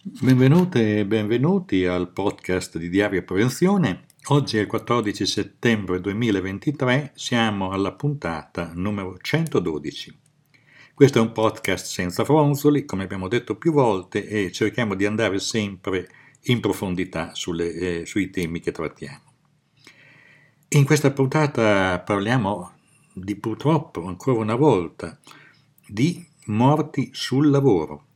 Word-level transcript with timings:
Benvenute 0.00 1.00
e 1.00 1.06
benvenuti 1.06 1.84
al 1.84 2.12
podcast 2.12 2.78
di 2.78 2.88
Diario 2.88 3.24
Prevenzione. 3.24 4.04
Oggi 4.28 4.56
è 4.56 4.60
il 4.60 4.68
14 4.68 5.26
settembre 5.26 6.00
2023, 6.00 7.14
siamo 7.16 7.72
alla 7.72 7.92
puntata 7.92 8.70
numero 8.76 9.18
112. 9.20 10.16
Questo 10.94 11.18
è 11.18 11.20
un 11.20 11.32
podcast 11.32 11.86
senza 11.86 12.24
fronzoli, 12.24 12.84
come 12.84 13.02
abbiamo 13.02 13.26
detto 13.26 13.56
più 13.56 13.72
volte, 13.72 14.24
e 14.24 14.52
cerchiamo 14.52 14.94
di 14.94 15.04
andare 15.04 15.40
sempre 15.40 16.08
in 16.42 16.60
profondità 16.60 17.34
sulle, 17.34 17.72
eh, 17.72 18.06
sui 18.06 18.30
temi 18.30 18.60
che 18.60 18.70
trattiamo. 18.70 19.32
In 20.68 20.84
questa 20.84 21.10
puntata 21.10 21.98
parliamo 21.98 22.70
di 23.12 23.34
purtroppo, 23.34 24.06
ancora 24.06 24.38
una 24.38 24.54
volta, 24.54 25.18
di 25.84 26.24
morti 26.44 27.10
sul 27.12 27.50
lavoro 27.50 28.06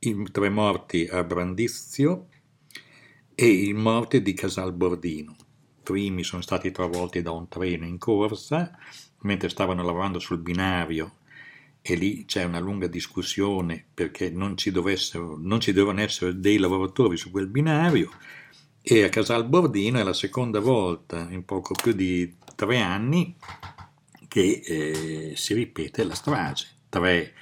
i 0.00 0.28
tre 0.30 0.48
morti 0.48 1.08
a 1.10 1.24
Brandizio 1.24 2.28
e 3.34 3.46
i 3.46 3.72
morti 3.72 4.22
di 4.22 4.32
Casal 4.32 4.72
Bordino. 4.72 5.36
I 5.38 5.82
primi 5.82 6.22
sono 6.22 6.42
stati 6.42 6.70
travolti 6.70 7.22
da 7.22 7.32
un 7.32 7.48
treno 7.48 7.86
in 7.86 7.98
corsa 7.98 8.76
mentre 9.22 9.48
stavano 9.48 9.82
lavorando 9.82 10.18
sul 10.18 10.38
binario 10.38 11.16
e 11.82 11.94
lì 11.94 12.24
c'è 12.26 12.44
una 12.44 12.60
lunga 12.60 12.86
discussione 12.86 13.84
perché 13.92 14.30
non 14.30 14.56
ci, 14.56 14.70
non 14.70 15.60
ci 15.60 15.72
dovevano 15.72 16.00
essere 16.00 16.38
dei 16.38 16.58
lavoratori 16.58 17.16
su 17.16 17.30
quel 17.30 17.46
binario 17.46 18.10
e 18.82 19.02
a 19.02 19.08
Casal 19.08 19.48
Bordino 19.48 19.98
è 19.98 20.02
la 20.02 20.12
seconda 20.12 20.60
volta 20.60 21.26
in 21.30 21.44
poco 21.44 21.74
più 21.74 21.92
di 21.92 22.36
tre 22.54 22.78
anni 22.78 23.34
che 24.28 24.62
eh, 24.64 25.32
si 25.36 25.54
ripete 25.54 26.04
la 26.04 26.14
strage. 26.14 26.68
Tre 26.88 27.34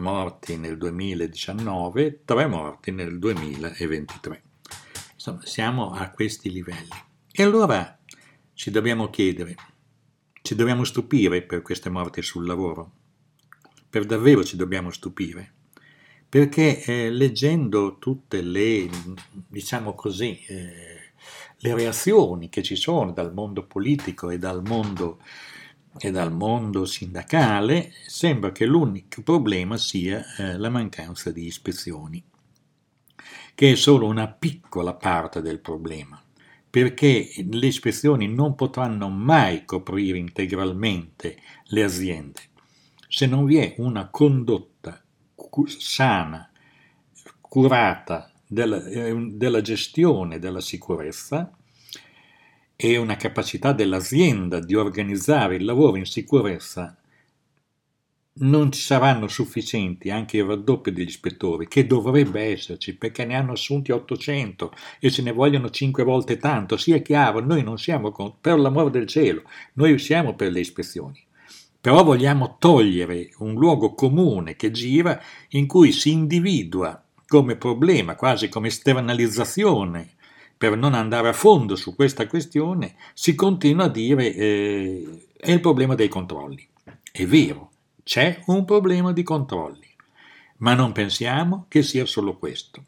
morti 0.00 0.56
nel 0.56 0.76
2019, 0.76 2.22
3 2.24 2.46
morti 2.46 2.90
nel 2.90 3.18
2023. 3.18 4.42
Insomma, 5.12 5.40
siamo 5.44 5.92
a 5.92 6.10
questi 6.10 6.50
livelli. 6.50 6.88
E 7.30 7.42
allora 7.42 7.98
ci 8.54 8.70
dobbiamo 8.70 9.10
chiedere, 9.10 9.54
ci 10.42 10.54
dobbiamo 10.54 10.82
stupire 10.84 11.42
per 11.42 11.62
queste 11.62 11.90
morti 11.90 12.22
sul 12.22 12.46
lavoro? 12.46 12.92
Per 13.88 14.04
davvero 14.06 14.42
ci 14.42 14.56
dobbiamo 14.56 14.90
stupire? 14.90 15.52
Perché 16.28 16.82
eh, 16.84 17.10
leggendo 17.10 17.98
tutte 17.98 18.40
le, 18.40 18.88
diciamo 19.48 19.94
così, 19.94 20.42
eh, 20.46 21.12
le 21.58 21.74
reazioni 21.74 22.48
che 22.48 22.62
ci 22.62 22.76
sono 22.76 23.12
dal 23.12 23.32
mondo 23.34 23.66
politico 23.66 24.30
e 24.30 24.38
dal 24.38 24.62
mondo 24.64 25.20
e 25.98 26.10
dal 26.10 26.32
mondo 26.32 26.84
sindacale 26.84 27.92
sembra 28.06 28.52
che 28.52 28.64
l'unico 28.64 29.22
problema 29.22 29.76
sia 29.76 30.22
eh, 30.36 30.56
la 30.56 30.70
mancanza 30.70 31.30
di 31.30 31.46
ispezioni, 31.46 32.22
che 33.54 33.72
è 33.72 33.74
solo 33.74 34.06
una 34.06 34.28
piccola 34.28 34.94
parte 34.94 35.42
del 35.42 35.60
problema, 35.60 36.22
perché 36.70 37.30
le 37.50 37.66
ispezioni 37.66 38.28
non 38.28 38.54
potranno 38.54 39.08
mai 39.08 39.64
coprire 39.64 40.18
integralmente 40.18 41.36
le 41.66 41.82
aziende 41.82 42.48
se 43.10 43.26
non 43.26 43.44
vi 43.44 43.56
è 43.56 43.74
una 43.78 44.08
condotta 44.08 45.02
sana, 45.66 46.48
curata 47.40 48.30
della, 48.46 48.84
eh, 48.84 49.32
della 49.32 49.60
gestione 49.60 50.38
della 50.38 50.60
sicurezza 50.60 51.50
e 52.82 52.96
una 52.96 53.16
capacità 53.16 53.74
dell'azienda 53.74 54.58
di 54.58 54.74
organizzare 54.74 55.56
il 55.56 55.66
lavoro 55.66 55.98
in 55.98 56.06
sicurezza 56.06 56.96
non 58.32 58.72
ci 58.72 58.80
saranno 58.80 59.28
sufficienti 59.28 60.08
anche 60.08 60.38
il 60.38 60.44
raddoppio 60.44 60.90
degli 60.90 61.08
ispettori, 61.08 61.68
che 61.68 61.86
dovrebbe 61.86 62.40
esserci, 62.40 62.96
perché 62.96 63.26
ne 63.26 63.34
hanno 63.34 63.52
assunti 63.52 63.92
800 63.92 64.72
e 64.98 65.10
ce 65.10 65.20
ne 65.20 65.32
vogliono 65.32 65.68
5 65.68 66.02
volte 66.04 66.38
tanto. 66.38 66.78
Sia 66.78 67.00
chiaro, 67.00 67.40
noi 67.40 67.62
non 67.62 67.76
siamo 67.76 68.12
con, 68.12 68.36
per 68.40 68.58
l'amore 68.58 68.88
del 68.88 69.06
cielo, 69.06 69.42
noi 69.74 69.98
siamo 69.98 70.34
per 70.34 70.50
le 70.50 70.60
ispezioni. 70.60 71.22
Però 71.78 72.02
vogliamo 72.02 72.56
togliere 72.58 73.28
un 73.40 73.56
luogo 73.56 73.92
comune 73.92 74.56
che 74.56 74.70
gira 74.70 75.20
in 75.50 75.66
cui 75.66 75.92
si 75.92 76.12
individua 76.12 77.04
come 77.26 77.56
problema, 77.56 78.14
quasi 78.14 78.48
come 78.48 78.68
esternalizzazione 78.68 80.14
per 80.60 80.76
non 80.76 80.92
andare 80.92 81.30
a 81.30 81.32
fondo 81.32 81.74
su 81.74 81.94
questa 81.94 82.26
questione, 82.26 82.96
si 83.14 83.34
continua 83.34 83.86
a 83.86 83.88
dire 83.88 84.34
eh, 84.34 85.28
è 85.34 85.52
il 85.52 85.60
problema 85.60 85.94
dei 85.94 86.08
controlli. 86.08 86.68
È 87.10 87.24
vero, 87.24 87.70
c'è 88.02 88.42
un 88.48 88.66
problema 88.66 89.14
di 89.14 89.22
controlli, 89.22 89.88
ma 90.58 90.74
non 90.74 90.92
pensiamo 90.92 91.64
che 91.66 91.82
sia 91.82 92.04
solo 92.04 92.36
questo. 92.36 92.84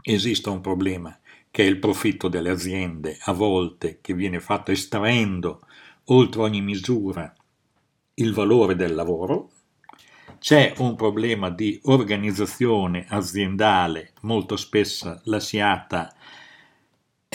Esiste 0.00 0.50
un 0.50 0.60
problema 0.60 1.18
che 1.50 1.64
è 1.64 1.66
il 1.66 1.80
profitto 1.80 2.28
delle 2.28 2.50
aziende, 2.50 3.18
a 3.22 3.32
volte 3.32 3.98
che 4.00 4.14
viene 4.14 4.38
fatto 4.38 4.70
estraendo 4.70 5.62
oltre 6.04 6.42
ogni 6.42 6.60
misura 6.60 7.34
il 8.14 8.32
valore 8.32 8.76
del 8.76 8.94
lavoro, 8.94 9.50
c'è 10.38 10.74
un 10.76 10.94
problema 10.94 11.50
di 11.50 11.80
organizzazione 11.86 13.04
aziendale 13.08 14.12
molto 14.20 14.56
spesso 14.56 15.20
lasciata 15.24 16.14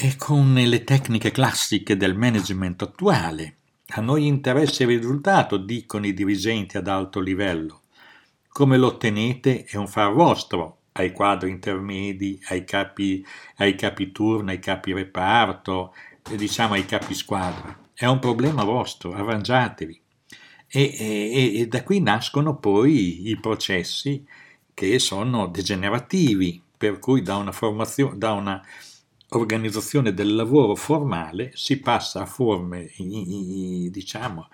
e 0.01 0.15
con 0.15 0.53
le 0.53 0.85
tecniche 0.85 1.29
classiche 1.29 1.97
del 1.97 2.15
management 2.15 2.83
attuale. 2.83 3.55
A 3.87 4.01
noi 4.01 4.27
interessa 4.27 4.83
il 4.83 4.97
risultato, 4.97 5.57
dicono 5.57 6.07
i 6.07 6.13
dirigenti 6.13 6.77
ad 6.77 6.87
alto 6.87 7.19
livello. 7.19 7.81
Come 8.47 8.77
lo 8.77 8.87
ottenete 8.87 9.65
è 9.65 9.75
un 9.75 9.89
far 9.89 10.13
vostro, 10.13 10.83
ai 10.93 11.11
quadri 11.11 11.49
intermedi, 11.49 12.39
ai 12.47 12.63
capi, 12.63 13.25
ai 13.57 13.75
capi 13.75 14.13
turno, 14.13 14.51
ai 14.51 14.59
capi 14.59 14.93
reparto, 14.93 15.93
diciamo 16.33 16.75
ai 16.75 16.85
capi 16.85 17.13
squadra. 17.13 17.77
È 17.93 18.05
un 18.05 18.19
problema 18.19 18.63
vostro, 18.63 19.11
arrangiatevi. 19.11 20.01
E, 20.65 20.95
e, 20.97 21.59
e 21.59 21.67
da 21.67 21.83
qui 21.83 21.99
nascono 21.99 22.55
poi 22.55 23.27
i 23.27 23.37
processi 23.37 24.25
che 24.73 24.97
sono 24.97 25.47
degenerativi, 25.47 26.61
per 26.77 26.99
cui 26.99 27.21
da 27.21 27.35
una 27.35 27.51
formazione, 27.51 28.17
da 28.17 28.31
una 28.31 28.63
organizzazione 29.29 30.13
del 30.13 30.35
lavoro 30.35 30.75
formale 30.75 31.51
si 31.53 31.79
passa 31.79 32.21
a 32.21 32.25
forme, 32.25 32.91
diciamo, 32.97 34.47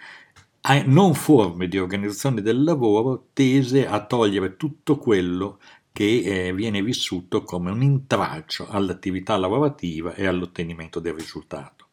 a 0.62 0.84
non 0.86 1.14
forme 1.14 1.68
di 1.68 1.78
organizzazione 1.78 2.42
del 2.42 2.64
lavoro 2.64 3.28
tese 3.34 3.88
a 3.88 4.04
togliere 4.06 4.58
tutto 4.58 4.98
quello 4.98 5.60
che 5.92 6.48
eh, 6.48 6.54
viene 6.54 6.82
vissuto 6.82 7.44
come 7.44 7.72
un 7.72 7.82
intralcio 7.82 8.68
all'attività 8.68 9.38
lavorativa 9.38 10.14
e 10.14 10.26
all'ottenimento 10.26 11.00
del 11.00 11.14
risultato. 11.14 11.88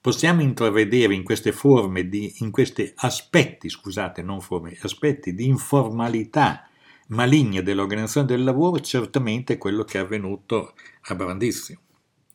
Possiamo 0.00 0.42
intravedere 0.42 1.14
in 1.14 1.22
queste 1.22 1.52
forme, 1.52 2.08
di, 2.08 2.32
in 2.38 2.50
questi 2.50 2.92
aspetti, 2.96 3.68
scusate, 3.68 4.22
non 4.22 4.40
forme, 4.40 4.76
aspetti 4.82 5.34
di 5.34 5.46
informalità 5.46 6.68
maligna 7.08 7.60
dell'organizzazione 7.60 8.26
del 8.26 8.44
lavoro 8.44 8.80
certamente 8.80 9.58
quello 9.58 9.84
che 9.84 9.98
è 9.98 10.02
avvenuto 10.02 10.74
a 11.02 11.14
Brandizio. 11.14 11.80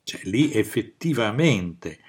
Cioè 0.04 0.22
lì 0.24 0.52
effettivamente 0.54 2.00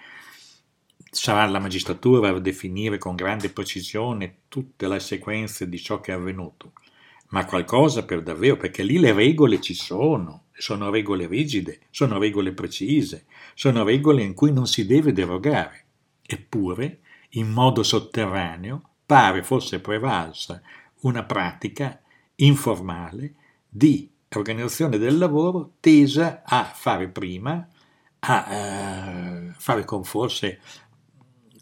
sarà 1.10 1.46
la 1.46 1.58
magistratura 1.58 2.28
a 2.28 2.38
definire 2.38 2.98
con 2.98 3.16
grande 3.16 3.50
precisione 3.50 4.42
tutte 4.48 4.86
le 4.88 5.00
sequenze 5.00 5.68
di 5.68 5.78
ciò 5.78 6.00
che 6.00 6.12
è 6.12 6.14
avvenuto, 6.14 6.72
ma 7.30 7.44
qualcosa 7.44 8.04
per 8.04 8.22
davvero, 8.22 8.56
perché 8.56 8.82
lì 8.82 8.98
le 8.98 9.12
regole 9.12 9.60
ci 9.60 9.74
sono, 9.74 10.44
sono 10.52 10.90
regole 10.90 11.26
rigide, 11.26 11.80
sono 11.90 12.18
regole 12.18 12.52
precise, 12.52 13.26
sono 13.54 13.82
regole 13.82 14.22
in 14.22 14.34
cui 14.34 14.52
non 14.52 14.66
si 14.66 14.86
deve 14.86 15.12
derogare. 15.12 15.84
Eppure, 16.24 17.00
in 17.30 17.50
modo 17.50 17.82
sotterraneo, 17.82 18.90
pare 19.04 19.42
fosse 19.42 19.80
prevalsa 19.80 20.62
una 21.00 21.24
pratica 21.24 22.00
informale 22.40 23.34
di 23.68 24.10
organizzazione 24.32 24.98
del 24.98 25.18
lavoro 25.18 25.72
tesa 25.80 26.42
a 26.44 26.64
fare 26.64 27.08
prima, 27.08 27.66
a 28.20 28.54
eh, 28.54 29.54
fare 29.56 29.84
con 29.84 30.04
forse 30.04 30.60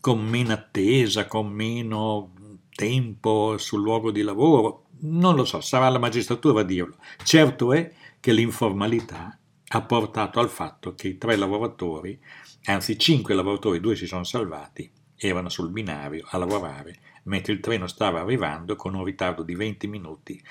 con 0.00 0.24
meno 0.24 0.52
attesa, 0.52 1.26
con 1.26 1.48
meno 1.48 2.32
tempo 2.74 3.56
sul 3.58 3.82
luogo 3.82 4.10
di 4.10 4.22
lavoro, 4.22 4.86
non 5.00 5.34
lo 5.34 5.44
so, 5.44 5.60
sarà 5.60 5.88
la 5.88 5.98
magistratura 5.98 6.60
a 6.60 6.64
dirlo. 6.64 6.96
Certo 7.24 7.72
è 7.72 7.92
che 8.20 8.32
l'informalità 8.32 9.38
ha 9.70 9.82
portato 9.82 10.40
al 10.40 10.48
fatto 10.48 10.94
che 10.94 11.08
i 11.08 11.18
tre 11.18 11.36
lavoratori, 11.36 12.18
anzi 12.64 12.98
cinque 12.98 13.34
lavoratori, 13.34 13.80
due 13.80 13.96
si 13.96 14.06
sono 14.06 14.24
salvati, 14.24 14.90
erano 15.16 15.48
sul 15.48 15.70
binario 15.70 16.26
a 16.30 16.38
lavorare, 16.38 17.00
mentre 17.28 17.52
il 17.52 17.60
treno 17.60 17.86
stava 17.86 18.20
arrivando 18.20 18.74
con 18.74 18.94
un 18.94 19.04
ritardo 19.04 19.42
di 19.42 19.54
20 19.54 19.86
minuti 19.86 20.42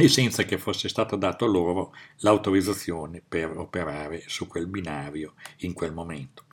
e 0.00 0.08
senza 0.08 0.44
che 0.44 0.58
fosse 0.58 0.88
stata 0.88 1.16
data 1.16 1.44
loro 1.46 1.94
l'autorizzazione 2.18 3.22
per 3.26 3.56
operare 3.56 4.22
su 4.26 4.46
quel 4.46 4.66
binario 4.66 5.34
in 5.58 5.72
quel 5.72 5.92
momento. 5.92 6.44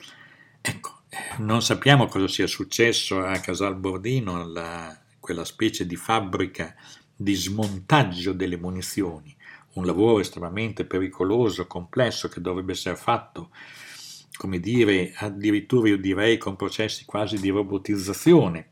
Ecco, 0.62 1.02
non 1.38 1.62
sappiamo 1.62 2.08
cosa 2.08 2.28
sia 2.28 2.48
successo 2.48 3.24
a 3.24 3.38
Casal 3.40 3.76
Bordino, 3.76 4.48
la, 4.48 4.98
quella 5.20 5.46
specie 5.46 5.86
di 5.86 5.96
fabbrica 5.96 6.76
di 7.16 7.34
smontaggio 7.34 8.34
delle 8.34 8.58
munizioni, 8.58 9.36
un 9.74 9.86
lavoro 9.86 10.20
estremamente 10.20 10.86
pericoloso, 10.86 11.68
complesso, 11.68 12.28
che 12.28 12.42
dovrebbe 12.42 12.72
essere 12.72 12.96
fatto, 12.96 13.52
come 14.38 14.60
dire, 14.60 15.14
addirittura 15.18 15.90
io 15.90 15.98
direi 15.98 16.38
con 16.38 16.56
processi 16.56 17.06
quasi 17.06 17.40
di 17.40 17.50
robotizzazione, 17.50 18.72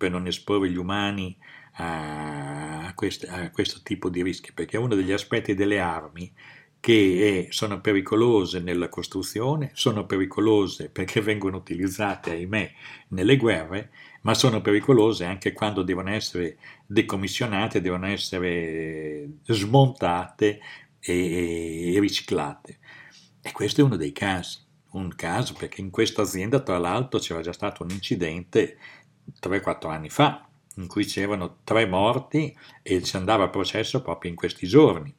per 0.00 0.10
non 0.10 0.26
esporre 0.26 0.70
gli 0.70 0.78
umani 0.78 1.36
a, 1.74 2.90
queste, 2.94 3.26
a 3.26 3.50
questo 3.50 3.80
tipo 3.82 4.08
di 4.08 4.22
rischi, 4.22 4.50
perché 4.54 4.78
uno 4.78 4.94
degli 4.94 5.12
aspetti 5.12 5.54
delle 5.54 5.78
armi 5.78 6.32
che 6.80 7.48
è, 7.48 7.52
sono 7.52 7.82
pericolose 7.82 8.60
nella 8.60 8.88
costruzione, 8.88 9.72
sono 9.74 10.06
pericolose 10.06 10.88
perché 10.88 11.20
vengono 11.20 11.58
utilizzate, 11.58 12.30
ahimè, 12.30 12.72
nelle 13.08 13.36
guerre, 13.36 13.90
ma 14.22 14.32
sono 14.32 14.62
pericolose 14.62 15.26
anche 15.26 15.52
quando 15.52 15.82
devono 15.82 16.08
essere 16.08 16.56
decommissionate, 16.86 17.82
devono 17.82 18.06
essere 18.06 19.28
smontate 19.44 20.60
e, 20.98 21.94
e 21.94 22.00
riciclate. 22.00 22.78
E 23.42 23.52
questo 23.52 23.82
è 23.82 23.84
uno 23.84 23.96
dei 23.96 24.12
casi, 24.12 24.60
un 24.92 25.14
caso 25.14 25.52
perché 25.52 25.82
in 25.82 25.90
questa 25.90 26.22
azienda 26.22 26.60
tra 26.60 26.78
l'altro 26.78 27.18
c'era 27.18 27.42
già 27.42 27.52
stato 27.52 27.82
un 27.82 27.90
incidente 27.90 28.78
3-4 29.40 29.90
anni 29.90 30.08
fa, 30.08 30.46
in 30.76 30.86
cui 30.86 31.04
c'erano 31.04 31.58
tre 31.64 31.86
morti 31.86 32.56
e 32.82 33.04
si 33.04 33.16
andava 33.16 33.44
a 33.44 33.48
processo 33.48 34.02
proprio 34.02 34.30
in 34.30 34.36
questi 34.36 34.66
giorni. 34.66 35.14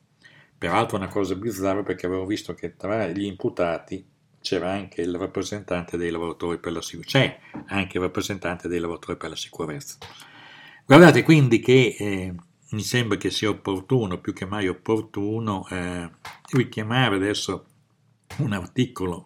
Peraltro 0.58 0.98
una 0.98 1.08
cosa 1.08 1.36
bizzarra 1.36 1.84
perché 1.84 2.06
avevo 2.06 2.26
visto 2.26 2.54
che 2.54 2.76
tra 2.76 3.08
gli 3.08 3.24
imputati 3.24 4.06
c'era 4.42 4.72
anche 4.72 5.02
il 5.02 5.16
rappresentante 5.16 5.98
dei 5.98 6.12
lavoratori 6.12 6.58
per 6.58 6.72
la 6.72 6.82
sicurezza, 6.82 7.20
c'è 7.20 7.40
anche 7.68 7.98
il 7.98 8.04
rappresentante 8.04 8.68
dei 8.68 8.80
lavoratori 8.80 9.18
per 9.18 9.30
la 9.30 9.36
sicurezza. 9.36 9.98
Guardate 10.86 11.24
quindi 11.24 11.60
che 11.60 11.96
eh, 11.98 12.34
mi 12.72 12.82
sembra 12.82 13.18
che 13.18 13.30
sia 13.30 13.50
opportuno, 13.50 14.20
più 14.20 14.34
che 14.34 14.46
mai 14.46 14.68
opportuno, 14.68 15.68
eh, 15.70 16.10
richiamare 16.52 17.16
adesso 17.16 17.66
un 18.38 18.54
articolo 18.54 19.24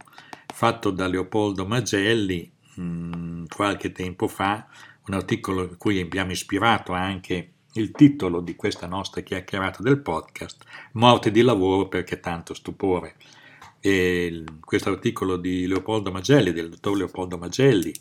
fatto 0.53 0.91
da 0.91 1.07
Leopoldo 1.07 1.65
Magelli 1.65 2.51
mh, 2.75 2.83
mm, 2.83 3.45
qualche 3.47 3.91
tempo 3.91 4.27
fa, 4.27 4.67
un 5.07 5.13
articolo 5.13 5.63
in 5.63 5.77
cui 5.77 5.99
abbiamo 5.99 6.31
ispirato 6.31 6.93
anche 6.93 7.51
il 7.73 7.91
titolo 7.91 8.39
di 8.41 8.55
questa 8.55 8.87
nostra 8.87 9.21
chiacchierata 9.21 9.83
del 9.83 9.99
podcast, 9.99 10.63
Morte 10.93 11.31
di 11.31 11.41
lavoro 11.41 11.87
perché 11.87 12.19
tanto 12.19 12.53
stupore. 12.53 13.15
questo 14.61 14.89
articolo 14.89 15.37
di 15.37 15.67
Leopoldo 15.67 16.11
Magelli, 16.11 16.51
del 16.51 16.69
dottor 16.69 16.97
Leopoldo 16.97 17.37
Magelli, 17.37 17.93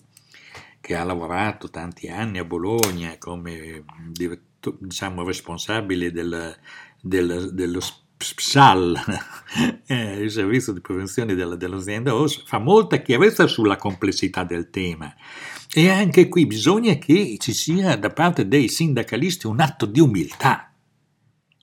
che 0.80 0.94
ha 0.94 1.04
lavorato 1.04 1.68
tanti 1.68 2.08
anni 2.08 2.38
a 2.38 2.44
Bologna 2.44 3.16
come 3.18 3.84
diciamo, 4.78 5.24
responsabile 5.24 6.10
del, 6.10 6.56
del, 7.00 7.50
dello 7.52 7.80
SPSAL, 7.80 8.98
eh, 9.86 10.20
il 10.20 10.30
servizio 10.30 10.72
di 10.72 10.80
prevenzione 10.80 11.34
dell'azienda 11.34 12.14
OS, 12.14 12.44
fa 12.44 12.58
molta 12.58 12.98
chiarezza 12.98 13.46
sulla 13.46 13.76
complessità 13.76 14.44
del 14.44 14.70
tema 14.70 15.14
e 15.76 15.90
anche 15.90 16.28
qui 16.28 16.46
bisogna 16.46 16.94
che 16.94 17.36
ci 17.40 17.52
sia 17.52 17.96
da 17.96 18.10
parte 18.10 18.46
dei 18.46 18.68
sindacalisti 18.68 19.48
un 19.48 19.58
atto 19.58 19.86
di 19.86 19.98
umiltà. 19.98 20.72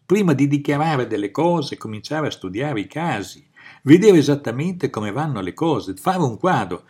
Prima 0.05 0.33
di 0.33 0.49
dichiarare 0.49 1.07
delle 1.07 1.31
cose, 1.31 1.77
cominciare 1.77 2.27
a 2.27 2.31
studiare 2.31 2.81
i 2.81 2.87
casi, 2.87 3.47
vedere 3.83 4.17
esattamente 4.17 4.89
come 4.89 5.13
vanno 5.13 5.39
le 5.39 5.53
cose, 5.53 5.95
fare 5.95 6.19
un 6.19 6.37
quadro. 6.37 6.83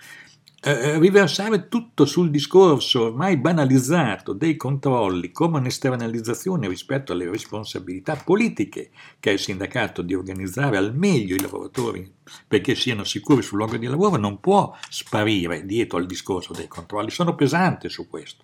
Eh, 0.63 0.69
eh, 0.69 0.99
riversare 0.99 1.67
tutto 1.69 2.05
sul 2.05 2.29
discorso 2.29 3.05
ormai 3.05 3.35
banalizzato 3.37 4.33
dei 4.33 4.55
controlli 4.55 5.31
come 5.31 5.57
un'esternalizzazione 5.57 6.67
rispetto 6.67 7.13
alle 7.13 7.27
responsabilità 7.27 8.15
politiche 8.15 8.91
che 9.19 9.31
ha 9.31 9.33
il 9.33 9.39
sindacato 9.39 10.03
di 10.03 10.13
organizzare 10.13 10.77
al 10.77 10.95
meglio 10.95 11.33
i 11.33 11.41
lavoratori 11.41 12.13
perché 12.47 12.75
siano 12.75 13.03
sicuri 13.03 13.41
sul 13.41 13.57
luogo 13.57 13.75
di 13.77 13.87
lavoro 13.87 14.17
non 14.17 14.39
può 14.39 14.71
sparire 14.87 15.65
dietro 15.65 15.97
al 15.97 16.05
discorso 16.05 16.53
dei 16.53 16.67
controlli. 16.67 17.09
Sono 17.09 17.33
pesante 17.33 17.89
su 17.89 18.07
questo. 18.07 18.43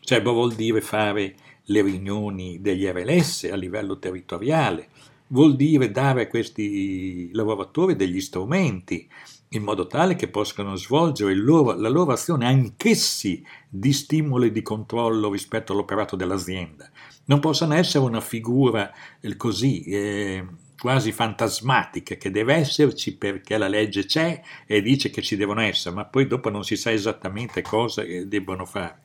Cioè 0.00 0.20
vuol 0.22 0.54
dire 0.54 0.80
fare 0.80 1.36
le 1.66 1.82
riunioni 1.82 2.60
degli 2.60 2.84
RLS 2.84 3.44
a 3.44 3.54
livello 3.54 4.00
territoriale, 4.00 4.88
vuol 5.28 5.54
dire 5.54 5.92
dare 5.92 6.22
a 6.22 6.26
questi 6.26 7.30
lavoratori 7.32 7.94
degli 7.94 8.20
strumenti 8.20 9.08
in 9.56 9.62
modo 9.62 9.86
tale 9.86 10.16
che 10.16 10.28
possano 10.28 10.76
svolgere 10.76 11.34
loro, 11.34 11.74
la 11.74 11.88
loro 11.88 12.12
azione 12.12 12.46
anch'essi 12.46 13.44
di 13.68 13.92
stimolo 13.92 14.44
e 14.44 14.52
di 14.52 14.62
controllo 14.62 15.30
rispetto 15.30 15.72
all'operato 15.72 16.16
dell'azienda. 16.16 16.88
Non 17.26 17.40
possono 17.40 17.74
essere 17.74 18.04
una 18.04 18.20
figura 18.20 18.92
eh, 19.20 19.36
così 19.36 19.82
eh, 19.84 20.46
quasi 20.78 21.12
fantasmatica 21.12 22.16
che 22.16 22.30
deve 22.30 22.54
esserci 22.54 23.16
perché 23.16 23.56
la 23.56 23.68
legge 23.68 24.04
c'è 24.04 24.40
e 24.66 24.82
dice 24.82 25.10
che 25.10 25.22
ci 25.22 25.36
devono 25.36 25.60
essere, 25.60 25.94
ma 25.94 26.04
poi 26.04 26.26
dopo 26.26 26.50
non 26.50 26.64
si 26.64 26.76
sa 26.76 26.90
esattamente 26.90 27.62
cosa 27.62 28.02
debbono 28.02 28.66
fare. 28.66 28.98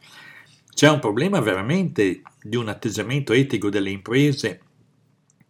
C'è 0.74 0.90
un 0.90 1.00
problema 1.00 1.40
veramente 1.42 2.22
di 2.42 2.56
un 2.56 2.70
atteggiamento 2.70 3.34
etico 3.34 3.70
delle 3.70 3.90
imprese 3.90 4.62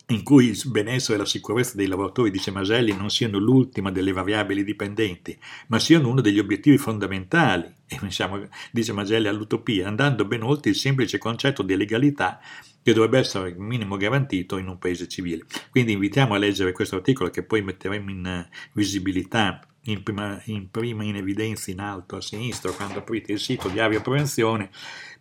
in 0.10 0.24
cui 0.24 0.48
il 0.48 0.62
benessere 0.66 1.16
e 1.16 1.18
la 1.18 1.26
sicurezza 1.26 1.76
dei 1.76 1.88
lavoratori, 1.88 2.32
dice 2.32 2.52
Maselli, 2.52 2.96
non 2.96 3.10
siano 3.10 3.38
l'ultima 3.38 3.92
delle 3.92 4.12
variabili 4.12 4.64
dipendenti, 4.64 5.38
ma 5.68 5.80
siano 5.80 6.10
uno 6.10 6.22
degli 6.22 6.40
obiettivi 6.40 6.78
fondamentali, 6.78 7.72
e 7.88 7.98
pensiamo, 8.00 8.48
dice 8.72 8.92
Maselli, 8.94 9.28
all'utopia, 9.28 9.88
andando 9.88 10.26
ben 10.26 10.44
oltre 10.44 10.72
il 10.72 10.76
semplice 10.76 11.18
concetto 11.18 11.62
di 11.62 11.76
legalità 11.76 12.40
che 12.82 12.94
dovrebbe 12.94 13.20
essere 13.20 13.50
il 13.50 13.60
minimo 13.60 13.98
garantito 13.98 14.58
in 14.58 14.68
un 14.68 14.80
paese 14.80 15.08
civile. 15.08 15.46
Quindi 15.70 15.92
invitiamo 15.92 16.34
a 16.34 16.38
leggere 16.38 16.72
questo 16.72 16.96
articolo 16.96 17.30
che 17.30 17.44
poi 17.44 17.62
metteremo 17.62 18.10
in 18.10 18.26
eh, 18.26 18.50
visibilità 18.74 19.60
in 19.84 20.04
prima, 20.04 20.42
in 20.46 20.70
prima 20.70 21.04
in 21.04 21.16
evidenza 21.16 21.72
in 21.72 21.80
alto 21.80 22.16
a 22.16 22.22
sinistra 22.22 22.72
quando 22.72 23.00
aprite 23.00 23.32
il 23.32 23.40
sito 23.40 23.70
di 23.70 23.80
Avio 23.80 24.02
Prevenzione 24.02 24.70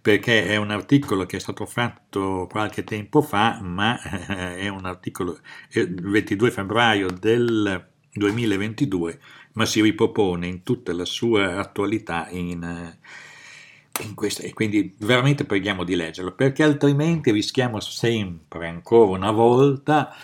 perché 0.01 0.47
è 0.47 0.57
un 0.57 0.71
articolo 0.71 1.27
che 1.27 1.37
è 1.37 1.41
stato 1.41 1.67
fatto 1.67 2.47
qualche 2.51 2.85
tempo 2.85 3.21
fa, 3.21 3.61
ma 3.61 4.01
eh, 4.29 4.57
è 4.59 4.69
un 4.69 4.85
articolo 4.85 5.39
il 5.73 5.95
22 6.01 6.51
febbraio 6.51 7.11
del 7.11 7.87
2022, 8.13 9.21
ma 9.53 9.67
si 9.67 9.81
ripropone 9.83 10.47
in 10.47 10.63
tutta 10.63 10.93
la 10.93 11.05
sua 11.05 11.59
attualità 11.59 12.29
in, 12.31 12.63
eh, 12.63 12.99
in 14.05 14.15
questa, 14.15 14.43
e 14.43 14.53
quindi 14.53 14.95
veramente 14.99 15.45
preghiamo 15.45 15.85
di 15.85 15.95
leggerlo, 15.95 16.33
perché 16.33 16.63
altrimenti 16.63 17.31
rischiamo 17.31 17.81
sempre, 17.81 18.69
ancora 18.69 19.11
una 19.11 19.31
volta, 19.31 20.15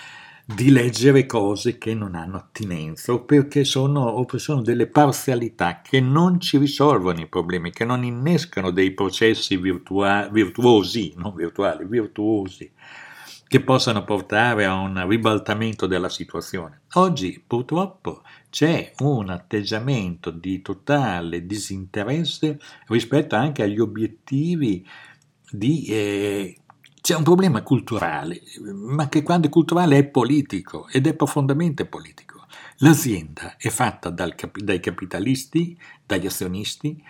di 0.46 0.70
leggere 0.70 1.25
cose 1.25 1.79
che 1.79 1.94
non 1.94 2.14
hanno 2.14 2.37
attinenza 2.37 3.12
o 3.12 3.25
perché 3.25 3.64
sono, 3.64 4.00
o 4.02 4.26
sono 4.37 4.61
delle 4.61 4.87
parzialità 4.87 5.80
che 5.80 6.00
non 6.00 6.38
ci 6.38 6.59
risolvono 6.59 7.21
i 7.21 7.28
problemi, 7.28 7.71
che 7.71 7.87
non 7.87 8.04
innescano 8.04 8.71
dei 8.71 8.92
processi 8.92 9.57
virtua- 9.57 10.28
virtuosi, 10.28 11.14
non 11.16 11.35
virtuali, 11.35 11.87
virtuosi, 11.87 12.71
che 13.47 13.61
possano 13.62 14.04
portare 14.04 14.66
a 14.66 14.75
un 14.75 15.09
ribaltamento 15.09 15.87
della 15.87 16.11
situazione. 16.11 16.83
Oggi 16.95 17.42
purtroppo 17.47 18.23
c'è 18.50 18.92
un 18.99 19.30
atteggiamento 19.30 20.30
di 20.30 20.61
totale 20.61 21.47
disinteresse 21.47 22.59
rispetto 22.88 23.35
anche 23.35 23.62
agli 23.62 23.78
obiettivi 23.78 24.87
di 25.50 25.87
eh, 25.87 26.57
c'è 27.04 27.14
un 27.14 27.23
problema 27.23 27.62
culturale, 27.62 28.40
ma 28.73 29.11
che 29.11 29.23
quando 29.23 29.49
è 29.49 29.50
culturale 29.50 29.99
è 29.99 30.04
politico 30.04 30.88
ed 30.88 31.06
è 31.06 31.12
profondamente 31.12 31.84
politico. 31.84 32.46
L'azienda 32.78 33.56
è 33.58 33.68
fatta 33.68 34.08
dal, 34.08 34.34
dai 34.54 34.80
capitalisti, 34.80 35.78
dagli 36.06 36.25
azionisti, 36.25 37.04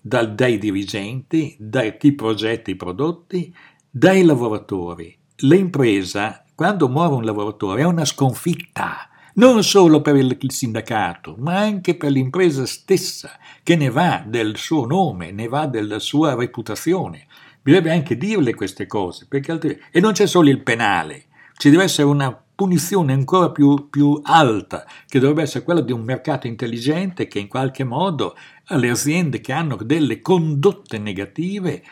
dal, 0.00 0.34
dai 0.34 0.56
dirigenti, 0.56 1.54
da 1.60 1.82
chi 1.90 2.14
progetta 2.14 2.70
i 2.70 2.74
prodotti, 2.74 3.54
dai 3.90 4.24
lavoratori. 4.24 5.14
L'impresa, 5.40 6.42
quando 6.54 6.88
muore 6.88 7.12
un 7.12 7.24
lavoratore, 7.24 7.82
è 7.82 7.84
una 7.84 8.06
sconfitta 8.06 9.10
non 9.34 9.62
solo 9.62 10.00
per 10.00 10.16
il 10.16 10.38
sindacato, 10.46 11.34
ma 11.38 11.58
anche 11.58 11.96
per 11.96 12.12
l'impresa 12.12 12.64
stessa, 12.66 13.38
che 13.62 13.76
ne 13.76 13.90
va 13.90 14.22
del 14.26 14.56
suo 14.56 14.86
nome, 14.86 15.32
ne 15.32 15.48
va 15.48 15.66
della 15.66 15.98
sua 15.98 16.34
reputazione. 16.34 17.26
Bisogna 17.64 17.94
anche 17.94 18.18
dirle 18.18 18.54
queste 18.54 18.86
cose, 18.86 19.26
altri... 19.46 19.80
e 19.90 19.98
non 19.98 20.12
c'è 20.12 20.26
solo 20.26 20.50
il 20.50 20.62
penale, 20.62 21.24
ci 21.56 21.70
deve 21.70 21.84
essere 21.84 22.06
una 22.06 22.30
punizione 22.54 23.14
ancora 23.14 23.50
più, 23.50 23.88
più, 23.88 24.20
alta, 24.22 24.84
che 25.08 25.18
dovrebbe 25.18 25.44
essere 25.44 25.64
quella 25.64 25.80
di 25.80 25.90
un 25.90 26.02
mercato 26.02 26.46
intelligente 26.46 27.26
che 27.26 27.38
in 27.38 27.48
qualche 27.48 27.82
modo 27.82 28.36
alle 28.66 28.90
aziende 28.90 29.40
che 29.40 29.54
hanno 29.54 29.76
delle 29.76 30.20
condotte 30.20 30.98
negative 30.98 31.82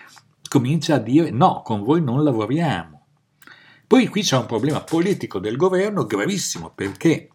comincia 0.47 0.97
a 0.97 0.99
dire 0.99 1.31
no, 1.31 1.63
con 1.65 1.83
voi 1.83 2.03
non 2.03 2.23
lavoriamo. 2.23 3.07
Poi 3.87 4.09
qui 4.09 4.21
c'è 4.21 4.37
un 4.37 4.45
problema 4.45 4.83
politico 4.83 5.39
del 5.39 5.57
governo 5.57 6.05
gravissimo 6.05 6.71
perché 6.75 7.31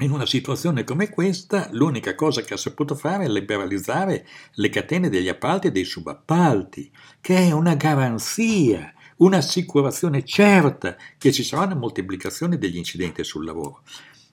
in 0.00 0.10
una 0.10 0.26
situazione 0.26 0.84
come 0.84 1.08
questa, 1.08 1.68
l'unica 1.72 2.14
cosa 2.14 2.42
che 2.42 2.54
ha 2.54 2.58
saputo 2.58 2.94
fare 2.94 3.24
è 3.24 3.28
liberalizzare 3.28 4.26
le 4.54 4.68
catene 4.68 5.08
degli 5.08 5.28
appalti 5.28 5.68
e 5.68 5.72
dei 5.72 5.84
subappalti, 5.84 6.90
che 7.20 7.36
è 7.36 7.50
una 7.52 7.74
garanzia 7.74 8.92
un'assicurazione 9.16 10.24
certa 10.24 10.96
che 11.16 11.32
ci 11.32 11.42
sarà 11.42 11.64
una 11.64 11.74
moltiplicazione 11.74 12.58
degli 12.58 12.76
incidenti 12.76 13.24
sul 13.24 13.44
lavoro. 13.44 13.82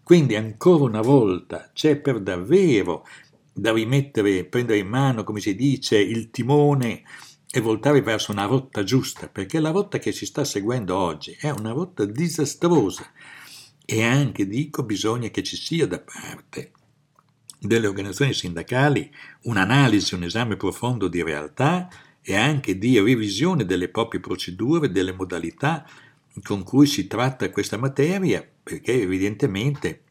Quindi 0.04 0.36
ancora 0.36 0.84
una 0.84 1.02
volta 1.02 1.70
c'è 1.74 1.96
per 1.96 2.20
davvero 2.20 3.08
da 3.54 3.72
rimettere, 3.72 4.44
prendere 4.44 4.80
in 4.80 4.88
mano, 4.88 5.24
come 5.24 5.40
si 5.40 5.56
dice, 5.56 5.98
il 5.98 6.30
timone 6.30 7.04
e 7.50 7.62
voltare 7.62 8.02
verso 8.02 8.32
una 8.32 8.46
rotta 8.46 8.84
giusta, 8.84 9.30
perché 9.30 9.60
la 9.60 9.70
rotta 9.70 10.00
che 10.00 10.12
si 10.12 10.26
sta 10.26 10.44
seguendo 10.44 10.98
oggi 10.98 11.38
è 11.40 11.50
una 11.52 11.72
rotta 11.72 12.04
disastrosa 12.04 13.10
e 13.86 14.04
anche, 14.04 14.48
dico, 14.48 14.84
bisogna 14.84 15.30
che 15.30 15.44
ci 15.44 15.56
sia 15.56 15.88
da 15.88 16.00
parte 16.00 16.72
delle 17.60 17.88
organizzazioni 17.88 18.34
sindacali 18.34 19.12
un'analisi, 19.44 20.16
un 20.16 20.24
esame 20.24 20.58
profondo 20.58 21.08
di 21.08 21.22
realtà 21.24 21.88
e 22.22 22.36
anche 22.36 22.78
di 22.78 23.00
revisione 23.00 23.66
delle 23.66 23.90
proprie 23.90 24.20
procedure, 24.20 24.92
delle 24.92 25.14
modalità 25.14 25.86
con 26.42 26.64
cui 26.64 26.88
si 26.88 27.08
tratta 27.08 27.50
questa 27.52 27.78
materia, 27.78 28.46
perché 28.64 29.02
evidentemente 29.02 30.04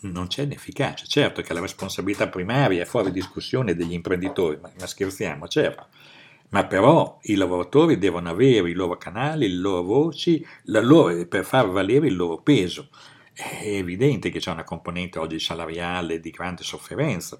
non 0.00 0.26
c'è 0.28 0.44
un'efficacia. 0.44 1.06
Certo 1.06 1.42
che 1.42 1.52
la 1.52 1.60
responsabilità 1.60 2.28
primaria 2.28 2.82
è 2.82 2.86
fuori 2.86 3.10
discussione 3.10 3.74
degli 3.74 3.92
imprenditori, 3.92 4.58
ma 4.60 4.86
scherziamo, 4.86 5.48
certo. 5.48 5.86
Ma 6.50 6.66
però 6.66 7.18
i 7.22 7.34
lavoratori 7.34 7.98
devono 7.98 8.30
avere 8.30 8.70
i 8.70 8.74
loro 8.74 8.96
canali, 8.96 9.48
le 9.48 9.56
loro 9.56 9.82
voci, 9.82 10.44
loro, 10.64 11.26
per 11.26 11.44
far 11.44 11.68
valere 11.68 12.06
il 12.06 12.16
loro 12.16 12.40
peso. 12.40 12.88
È 13.32 13.64
evidente 13.64 14.30
che 14.30 14.38
c'è 14.38 14.50
una 14.50 14.64
componente 14.64 15.18
oggi 15.18 15.38
salariale 15.38 16.20
di 16.20 16.30
grande 16.30 16.62
sofferenza, 16.62 17.38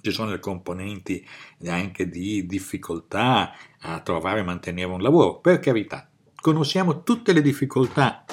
ci 0.00 0.10
sono 0.10 0.30
le 0.30 0.40
componenti 0.40 1.26
anche 1.66 2.08
di 2.08 2.46
difficoltà 2.46 3.52
a 3.80 4.00
trovare 4.00 4.40
e 4.40 4.42
mantenere 4.42 4.90
un 4.90 5.00
lavoro, 5.00 5.38
per 5.38 5.60
carità. 5.60 6.08
Conosciamo 6.34 7.02
tutte 7.02 7.32
le 7.32 7.40
difficoltà 7.40 8.24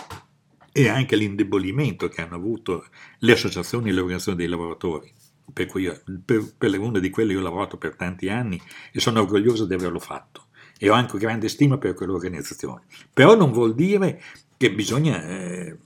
e 0.72 0.90
anche 0.90 1.16
l'indebolimento 1.16 2.08
che 2.08 2.22
hanno 2.22 2.36
avuto 2.36 2.86
le 3.20 3.32
associazioni 3.32 3.90
e 3.90 3.94
le 3.94 4.00
organizzazioni 4.00 4.38
dei 4.38 4.48
lavoratori. 4.48 5.14
Per, 5.54 5.66
cui 5.66 5.84
io, 5.84 6.02
per, 6.24 6.54
per 6.58 6.80
una 6.80 7.00
di 7.00 7.10
quelle 7.10 7.34
io 7.34 7.40
ho 7.40 7.44
lavorato 7.44 7.78
per 7.78 7.96
tanti 7.96 8.30
anni 8.30 8.62
e 8.92 9.00
sono 9.00 9.22
orgoglioso 9.22 9.66
di 9.66 9.74
averlo 9.74 10.00
fatto 10.00 10.48
e 10.78 10.90
ho 10.90 10.94
anche 10.94 11.18
grande 11.18 11.48
stima 11.48 11.78
per 11.78 11.94
quell'organizzazione. 11.94 12.84
Però 13.14 13.36
non 13.36 13.52
vuol 13.52 13.76
dire 13.76 14.22
che 14.58 14.72
bisogna 14.72 15.24
eh, 15.24 15.78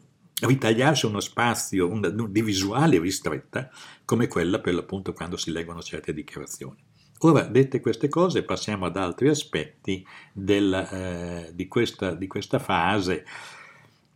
ritagliarsi 0.41 1.05
uno 1.05 1.19
spazio 1.19 1.89
una, 1.89 2.09
di 2.09 2.41
visuale 2.41 2.99
ristretta 2.99 3.69
come 4.05 4.27
quella 4.27 4.59
per 4.59 4.73
l'appunto 4.73 5.13
quando 5.13 5.37
si 5.37 5.51
leggono 5.51 5.81
certe 5.81 6.13
dichiarazioni. 6.13 6.81
Ora, 7.19 7.43
dette 7.43 7.79
queste 7.79 8.09
cose, 8.09 8.43
passiamo 8.43 8.85
ad 8.85 8.97
altri 8.97 9.29
aspetti 9.29 10.05
del, 10.31 10.73
eh, 10.73 11.51
di, 11.53 11.67
questa, 11.67 12.13
di, 12.13 12.27
questa, 12.27 12.59
fase 12.59 13.25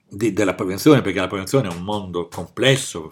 di, 0.08 0.34
della 0.34 0.54
prevenzione, 0.54 1.02
perché 1.02 1.20
la 1.20 1.28
prevenzione 1.28 1.70
è 1.70 1.74
un 1.74 1.84
mondo 1.84 2.28
complesso, 2.28 3.12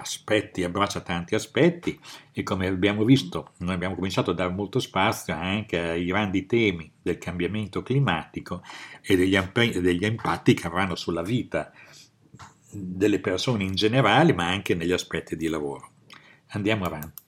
aspetti, 0.00 0.62
abbraccia 0.62 1.00
tanti 1.00 1.34
aspetti 1.34 1.98
e 2.32 2.42
come 2.42 2.66
abbiamo 2.66 3.04
visto, 3.04 3.52
noi 3.58 3.74
abbiamo 3.74 3.94
cominciato 3.94 4.30
a 4.30 4.34
dare 4.34 4.52
molto 4.52 4.78
spazio 4.78 5.34
anche 5.34 5.78
ai 5.78 6.04
grandi 6.04 6.46
temi 6.46 6.90
del 7.02 7.18
cambiamento 7.18 7.82
climatico 7.82 8.62
e 9.00 9.16
degli, 9.16 9.38
degli 9.80 10.04
impatti 10.04 10.54
che 10.54 10.66
avranno 10.66 10.94
sulla 10.94 11.22
vita 11.22 11.72
delle 12.70 13.20
persone 13.20 13.64
in 13.64 13.74
generale, 13.74 14.32
ma 14.32 14.46
anche 14.46 14.74
negli 14.74 14.92
aspetti 14.92 15.36
di 15.36 15.48
lavoro. 15.48 15.90
Andiamo 16.48 16.84
avanti. 16.84 17.22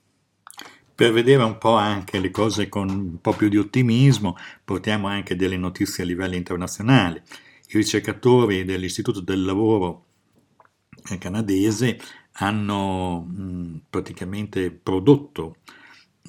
Per 0.93 1.13
vedere 1.13 1.43
un 1.43 1.57
po' 1.57 1.75
anche 1.75 2.19
le 2.19 2.29
cose 2.29 2.67
con 2.67 2.89
un 2.89 3.21
po' 3.21 3.33
più 3.33 3.47
di 3.47 3.57
ottimismo, 3.57 4.35
portiamo 4.63 5.07
anche 5.07 5.35
delle 5.35 5.57
notizie 5.57 6.03
a 6.03 6.05
livello 6.05 6.35
internazionale 6.35 7.23
i 7.71 7.77
ricercatori 7.77 8.65
dell'Istituto 8.65 9.21
del 9.21 9.45
Lavoro 9.45 10.05
canadese 11.17 11.99
hanno 12.39 13.21
mh, 13.21 13.81
praticamente 13.89 14.71
prodotto 14.71 15.57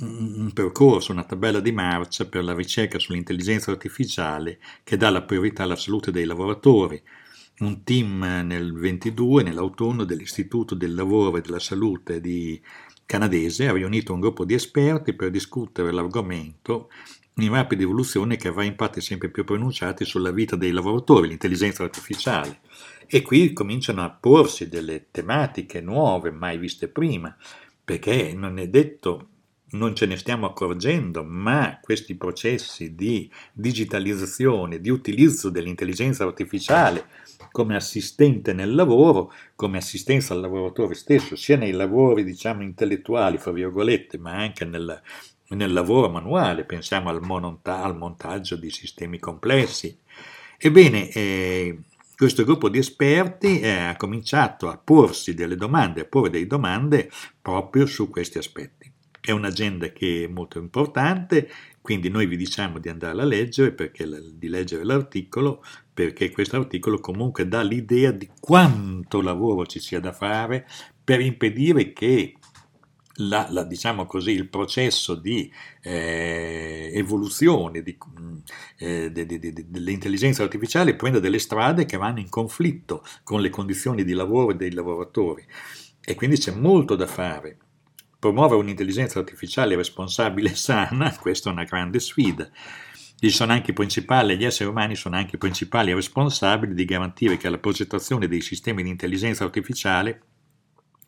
un 0.00 0.50
percorso, 0.52 1.12
una 1.12 1.24
tabella 1.24 1.60
di 1.60 1.72
marcia 1.72 2.26
per 2.26 2.42
la 2.42 2.54
ricerca 2.54 2.98
sull'intelligenza 2.98 3.70
artificiale 3.70 4.58
che 4.82 4.96
dà 4.96 5.10
la 5.10 5.22
priorità 5.22 5.64
alla 5.64 5.76
salute 5.76 6.10
dei 6.10 6.24
lavoratori. 6.24 7.02
Un 7.58 7.82
team 7.84 8.20
nel 8.46 8.72
22, 8.72 9.42
nell'autunno, 9.42 10.04
dell'Istituto 10.04 10.74
del 10.74 10.94
Lavoro 10.94 11.36
e 11.36 11.42
della 11.42 11.58
Salute 11.58 12.20
canadese 13.04 13.68
ha 13.68 13.72
riunito 13.72 14.14
un 14.14 14.20
gruppo 14.20 14.44
di 14.44 14.54
esperti 14.54 15.14
per 15.14 15.30
discutere 15.30 15.92
l'argomento 15.92 16.88
in 17.34 17.52
rapida 17.52 17.82
evoluzione 17.82 18.36
che 18.36 18.48
avrà 18.48 18.64
impatti 18.64 19.00
sempre 19.00 19.30
più 19.30 19.44
pronunciati 19.44 20.04
sulla 20.04 20.30
vita 20.30 20.56
dei 20.56 20.70
lavoratori, 20.70 21.28
l'intelligenza 21.28 21.82
artificiale. 21.82 22.60
E 23.12 23.22
qui 23.22 23.52
cominciano 23.52 24.04
a 24.04 24.10
porsi 24.10 24.68
delle 24.68 25.06
tematiche 25.10 25.80
nuove, 25.80 26.30
mai 26.30 26.58
viste 26.58 26.86
prima, 26.86 27.36
perché 27.84 28.32
non 28.34 28.56
è 28.60 28.68
detto, 28.68 29.30
non 29.70 29.96
ce 29.96 30.06
ne 30.06 30.16
stiamo 30.16 30.46
accorgendo, 30.46 31.24
ma 31.24 31.80
questi 31.82 32.14
processi 32.14 32.94
di 32.94 33.28
digitalizzazione, 33.52 34.80
di 34.80 34.90
utilizzo 34.90 35.50
dell'intelligenza 35.50 36.22
artificiale 36.22 37.06
come 37.50 37.74
assistente 37.74 38.52
nel 38.52 38.76
lavoro, 38.76 39.32
come 39.56 39.78
assistenza 39.78 40.32
al 40.32 40.40
lavoratore 40.40 40.94
stesso, 40.94 41.34
sia 41.34 41.56
nei 41.56 41.72
lavori, 41.72 42.22
diciamo, 42.22 42.62
intellettuali, 42.62 43.38
fra 43.38 43.50
virgolette, 43.50 44.18
ma 44.18 44.36
anche 44.36 44.64
nel, 44.64 45.02
nel 45.48 45.72
lavoro 45.72 46.10
manuale, 46.10 46.62
pensiamo 46.62 47.08
al, 47.08 47.20
monta- 47.22 47.82
al 47.82 47.96
montaggio 47.96 48.54
di 48.54 48.70
sistemi 48.70 49.18
complessi. 49.18 49.98
Ebbene, 50.62 51.08
eh, 51.08 51.78
questo 52.20 52.44
gruppo 52.44 52.68
di 52.68 52.76
esperti 52.76 53.60
eh, 53.60 53.70
ha 53.70 53.96
cominciato 53.96 54.68
a 54.68 54.76
porsi 54.76 55.32
delle 55.32 55.56
domande, 55.56 56.02
a 56.02 56.04
porre 56.04 56.28
delle 56.28 56.46
domande 56.46 57.10
proprio 57.40 57.86
su 57.86 58.10
questi 58.10 58.36
aspetti. 58.36 58.92
È 59.18 59.30
un'agenda 59.30 59.88
che 59.88 60.24
è 60.24 60.30
molto 60.30 60.58
importante, 60.58 61.48
quindi 61.80 62.10
noi 62.10 62.26
vi 62.26 62.36
diciamo 62.36 62.78
di 62.78 62.90
andarla 62.90 63.22
a 63.22 63.24
leggere, 63.24 63.72
perché, 63.72 64.06
di 64.34 64.48
leggere 64.48 64.84
l'articolo, 64.84 65.64
perché 65.94 66.30
questo 66.30 66.56
articolo 66.56 67.00
comunque 67.00 67.48
dà 67.48 67.62
l'idea 67.62 68.10
di 68.10 68.28
quanto 68.38 69.22
lavoro 69.22 69.64
ci 69.64 69.80
sia 69.80 69.98
da 69.98 70.12
fare 70.12 70.68
per 71.02 71.22
impedire 71.22 71.94
che 71.94 72.34
la, 73.28 73.46
la, 73.50 73.64
diciamo 73.64 74.06
così, 74.06 74.32
il 74.32 74.48
processo 74.48 75.14
di 75.14 75.52
eh, 75.82 76.90
evoluzione 76.94 77.82
di, 77.82 77.96
eh, 78.78 79.10
de, 79.10 79.26
de, 79.26 79.38
de, 79.38 79.52
dell'intelligenza 79.68 80.42
artificiale 80.42 80.94
prende 80.94 81.20
delle 81.20 81.38
strade 81.38 81.84
che 81.84 81.96
vanno 81.96 82.20
in 82.20 82.28
conflitto 82.28 83.04
con 83.22 83.40
le 83.40 83.50
condizioni 83.50 84.04
di 84.04 84.12
lavoro 84.12 84.52
dei 84.52 84.72
lavoratori 84.72 85.44
e 86.02 86.14
quindi 86.14 86.38
c'è 86.38 86.52
molto 86.52 86.96
da 86.96 87.06
fare. 87.06 87.58
Promuovere 88.18 88.60
un'intelligenza 88.60 89.18
artificiale 89.18 89.76
responsabile 89.76 90.50
e 90.50 90.54
sana, 90.54 91.14
questa 91.20 91.50
è 91.50 91.52
una 91.52 91.64
grande 91.64 92.00
sfida. 92.00 92.48
Gli 93.22 93.26
esseri 94.44 94.68
umani 94.68 94.96
sono 94.96 95.16
anche 95.16 95.36
i 95.36 95.38
principali 95.38 95.92
responsabili 95.92 96.72
di 96.72 96.86
garantire 96.86 97.36
che 97.36 97.50
la 97.50 97.58
progettazione 97.58 98.28
dei 98.28 98.40
sistemi 98.40 98.82
di 98.82 98.88
intelligenza 98.88 99.44
artificiale 99.44 100.22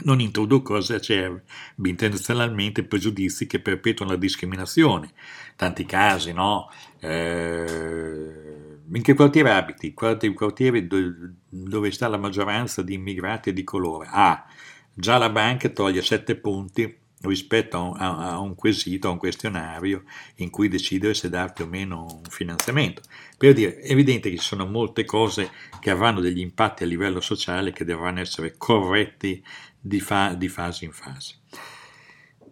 non 0.04 0.20
introducono 0.20 0.78
acerbi 0.78 1.88
intenzionalmente 1.88 2.82
pregiudizi 2.82 3.46
che 3.46 3.60
perpetuano 3.60 4.12
la 4.12 4.18
discriminazione. 4.18 5.12
Tanti 5.56 5.84
casi, 5.84 6.32
no? 6.32 6.70
Eh, 6.98 8.78
in 8.92 9.02
che 9.02 9.14
quartiere 9.14 9.50
abiti? 9.52 9.94
Il 10.20 10.34
quartiere 10.34 10.86
dove 11.48 11.90
sta 11.90 12.08
la 12.08 12.18
maggioranza 12.18 12.82
di 12.82 12.94
immigrati 12.94 13.52
di 13.52 13.64
colore. 13.64 14.08
Ah, 14.10 14.44
già 14.92 15.18
la 15.18 15.30
banca 15.30 15.68
toglie 15.68 16.02
sette 16.02 16.36
punti 16.36 17.00
rispetto 17.22 17.76
a 17.76 17.80
un, 17.80 17.96
a 17.98 18.38
un, 18.40 18.54
quesito, 18.54 19.08
a 19.08 19.12
un 19.12 19.18
questionario 19.18 20.02
in 20.36 20.50
cui 20.50 20.68
decidere 20.68 21.14
se 21.14 21.28
darti 21.28 21.62
o 21.62 21.66
meno 21.66 22.06
un 22.10 22.24
finanziamento. 22.28 23.02
Per 23.42 23.54
dire, 23.54 23.80
è 23.80 23.90
evidente 23.90 24.30
che 24.30 24.36
ci 24.36 24.44
sono 24.44 24.66
molte 24.66 25.04
cose 25.04 25.50
che 25.80 25.90
avranno 25.90 26.20
degli 26.20 26.38
impatti 26.38 26.84
a 26.84 26.86
livello 26.86 27.20
sociale 27.20 27.72
che 27.72 27.84
dovranno 27.84 28.20
essere 28.20 28.54
corretti 28.56 29.44
di, 29.80 29.98
fa, 29.98 30.34
di 30.34 30.46
fase 30.46 30.84
in 30.84 30.92
fase. 30.92 31.38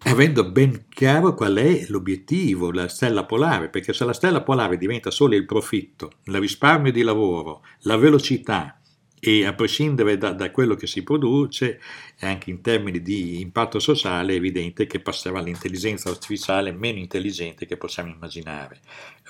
Avendo 0.07 0.51
ben 0.51 0.87
chiaro 0.89 1.35
qual 1.35 1.55
è 1.55 1.85
l'obiettivo, 1.87 2.73
la 2.73 2.89
stella 2.89 3.25
polare, 3.25 3.69
perché 3.69 3.93
se 3.93 4.05
la 4.05 4.13
stella 4.13 4.43
polare 4.43 4.79
diventa 4.79 5.13
solo 5.13 5.37
il 5.37 5.47
profitto, 5.47 6.11
il 6.25 6.41
risparmio 6.41 6.91
di 6.91 7.03
lavoro, 7.03 7.63
la 7.83 7.97
velocità, 7.97 8.80
e 9.21 9.45
a 9.45 9.53
prescindere 9.53 10.17
da, 10.17 10.33
da, 10.33 10.51
quello 10.51 10.75
che 10.75 10.87
si 10.87 11.03
produce, 11.03 11.81
anche 12.21 12.51
in 12.51 12.63
termini 12.63 13.03
di 13.03 13.41
impatto 13.41 13.79
sociale, 13.79 14.33
è 14.33 14.37
evidente 14.37 14.87
che 14.87 15.01
passerà 15.01 15.39
all'intelligenza 15.39 16.09
artificiale 16.09 16.73
meno 16.73 16.99
intelligente 16.99 17.67
che 17.67 17.77
possiamo 17.77 18.11
immaginare. 18.11 18.81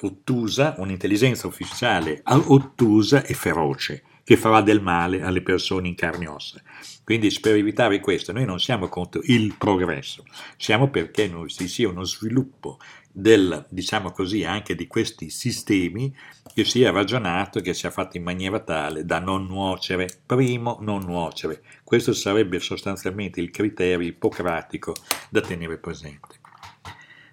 Ottusa, 0.02 0.76
un'intelligenza 0.78 1.48
artificiale 1.48 2.22
ottusa 2.24 3.24
e 3.24 3.34
feroce, 3.34 4.04
che 4.22 4.36
farà 4.36 4.62
del 4.62 4.80
male 4.80 5.22
alle 5.22 5.42
persone 5.42 5.88
in 5.88 5.96
carne 5.96 6.24
e 6.24 6.28
ossa. 6.28 6.62
Quindi 7.02 7.36
per 7.40 7.56
evitare 7.56 7.98
questo 7.98 8.32
noi 8.32 8.44
non 8.44 8.60
siamo 8.60 8.88
contro 8.88 9.20
il 9.24 9.56
progresso, 9.58 10.24
siamo 10.56 10.88
perché 10.88 11.28
ci 11.48 11.66
sia 11.66 11.88
uno 11.88 12.04
sviluppo 12.04 12.78
del, 13.12 13.66
diciamo 13.68 14.12
così, 14.12 14.44
anche 14.44 14.74
di 14.74 14.86
questi 14.86 15.30
sistemi 15.30 16.14
che 16.54 16.64
sia 16.64 16.90
ragionato, 16.90 17.60
che 17.60 17.74
sia 17.74 17.90
fatto 17.90 18.16
in 18.16 18.22
maniera 18.22 18.60
tale 18.60 19.04
da 19.04 19.18
non 19.18 19.46
nuocere. 19.46 20.08
Primo, 20.24 20.78
non 20.80 21.02
nuocere. 21.02 21.62
Questo 21.82 22.12
sarebbe 22.12 22.60
sostanzialmente 22.60 23.40
il 23.40 23.50
criterio 23.50 24.06
ippocratico 24.06 24.94
da 25.28 25.40
tenere 25.40 25.78
presente. 25.78 26.38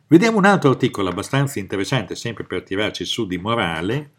Vediamo 0.08 0.38
un 0.38 0.46
altro 0.46 0.70
articolo 0.70 1.10
abbastanza 1.10 1.60
interessante, 1.60 2.16
sempre 2.16 2.46
per 2.46 2.64
tirarci 2.64 3.04
su 3.04 3.28
di 3.28 3.38
morale, 3.38 4.12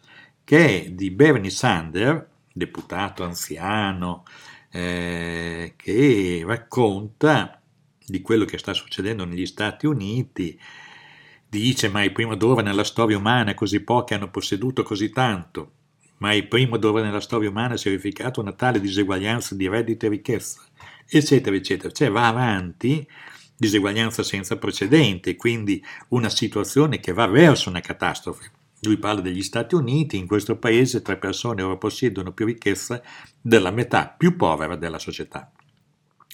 che 0.44 0.84
è 0.84 0.90
di 0.90 1.10
Bernie 1.10 1.50
Sanders, 1.50 2.24
deputato 2.52 3.24
anziano, 3.24 4.24
eh, 4.70 5.74
che 5.76 6.42
racconta 6.46 7.60
di 8.04 8.20
quello 8.20 8.44
che 8.44 8.58
sta 8.58 8.74
succedendo 8.74 9.24
negli 9.24 9.46
Stati 9.46 9.86
Uniti, 9.86 10.58
dice 11.48 11.88
mai 11.88 12.12
prima 12.12 12.34
d'ora 12.34 12.62
nella 12.62 12.84
storia 12.84 13.16
umana 13.16 13.54
così 13.54 13.80
pochi 13.80 14.14
hanno 14.14 14.30
posseduto 14.30 14.82
così 14.82 15.10
tanto, 15.10 15.72
mai 16.18 16.46
prima 16.46 16.76
d'ora 16.76 17.02
nella 17.02 17.20
storia 17.20 17.48
umana 17.48 17.76
si 17.76 17.88
è 17.88 17.90
verificata 17.90 18.40
una 18.40 18.52
tale 18.52 18.80
diseguaglianza 18.80 19.54
di 19.54 19.68
reddito 19.68 20.06
e 20.06 20.10
ricchezza, 20.10 20.60
eccetera, 21.06 21.56
eccetera. 21.56 21.92
Cioè 21.92 22.10
va 22.10 22.26
avanti 22.28 23.06
diseguaglianza 23.56 24.22
senza 24.22 24.56
precedenti, 24.56 25.36
quindi 25.36 25.82
una 26.08 26.28
situazione 26.28 27.00
che 27.00 27.12
va 27.12 27.26
verso 27.26 27.68
una 27.68 27.80
catastrofe. 27.80 28.52
Lui 28.82 28.96
parla 28.96 29.20
degli 29.20 29.42
Stati 29.42 29.74
Uniti, 29.74 30.16
in 30.16 30.28
questo 30.28 30.56
paese 30.56 31.02
tre 31.02 31.16
persone 31.16 31.62
ora 31.62 31.76
possiedono 31.76 32.32
più 32.32 32.46
ricchezza 32.46 33.02
della 33.40 33.72
metà 33.72 34.14
più 34.16 34.36
povera 34.36 34.76
della 34.76 35.00
società. 35.00 35.50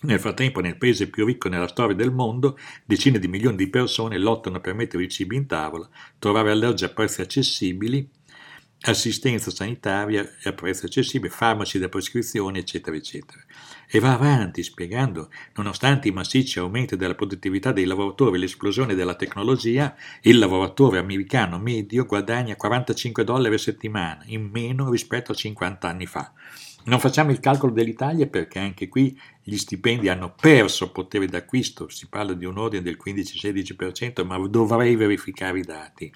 Nel 0.04 0.20
frattempo, 0.20 0.60
nel 0.60 0.76
paese 0.76 1.08
più 1.08 1.24
ricco 1.24 1.48
nella 1.48 1.66
storia 1.66 1.96
del 1.96 2.12
mondo, 2.12 2.58
decine 2.84 3.18
di 3.18 3.26
milioni 3.26 3.56
di 3.56 3.70
persone 3.70 4.18
lottano 4.18 4.60
per 4.60 4.74
mettere 4.74 5.02
i 5.02 5.08
cibi 5.08 5.34
in 5.34 5.46
tavola, 5.46 5.88
trovare 6.18 6.50
alloggi 6.50 6.84
a 6.84 6.90
prezzi 6.90 7.22
accessibili, 7.22 8.06
assistenza 8.82 9.50
sanitaria 9.50 10.28
a 10.42 10.52
prezzi 10.52 10.84
accessibili, 10.84 11.32
farmaci 11.32 11.78
da 11.78 11.88
prescrizione, 11.88 12.58
eccetera, 12.58 12.94
eccetera. 12.94 13.40
E 13.88 13.98
va 13.98 14.12
avanti 14.12 14.62
spiegando, 14.62 15.30
nonostante 15.54 16.08
i 16.08 16.12
massicci 16.12 16.58
aumenti 16.58 16.96
della 16.96 17.14
produttività 17.14 17.72
dei 17.72 17.86
lavoratori 17.86 18.36
e 18.36 18.40
l'esplosione 18.40 18.94
della 18.94 19.14
tecnologia, 19.14 19.96
il 20.20 20.36
lavoratore 20.36 20.98
americano 20.98 21.58
medio 21.58 22.04
guadagna 22.04 22.56
45 22.56 23.24
dollari 23.24 23.54
a 23.54 23.58
settimana, 23.58 24.22
in 24.26 24.50
meno 24.52 24.90
rispetto 24.90 25.32
a 25.32 25.34
50 25.34 25.88
anni 25.88 26.04
fa. 26.04 26.30
Non 26.86 27.00
facciamo 27.00 27.30
il 27.30 27.40
calcolo 27.40 27.72
dell'Italia 27.72 28.26
perché 28.26 28.58
anche 28.58 28.88
qui 28.88 29.18
gli 29.42 29.56
stipendi 29.56 30.08
hanno 30.08 30.34
perso 30.34 30.92
potere 30.92 31.26
d'acquisto, 31.26 31.88
si 31.88 32.08
parla 32.08 32.34
di 32.34 32.44
un 32.44 32.58
ordine 32.58 32.82
del 32.82 32.98
15-16%, 33.02 34.24
ma 34.24 34.36
dovrei 34.48 34.94
verificare 34.94 35.60
i 35.60 35.62
dati. 35.62 36.12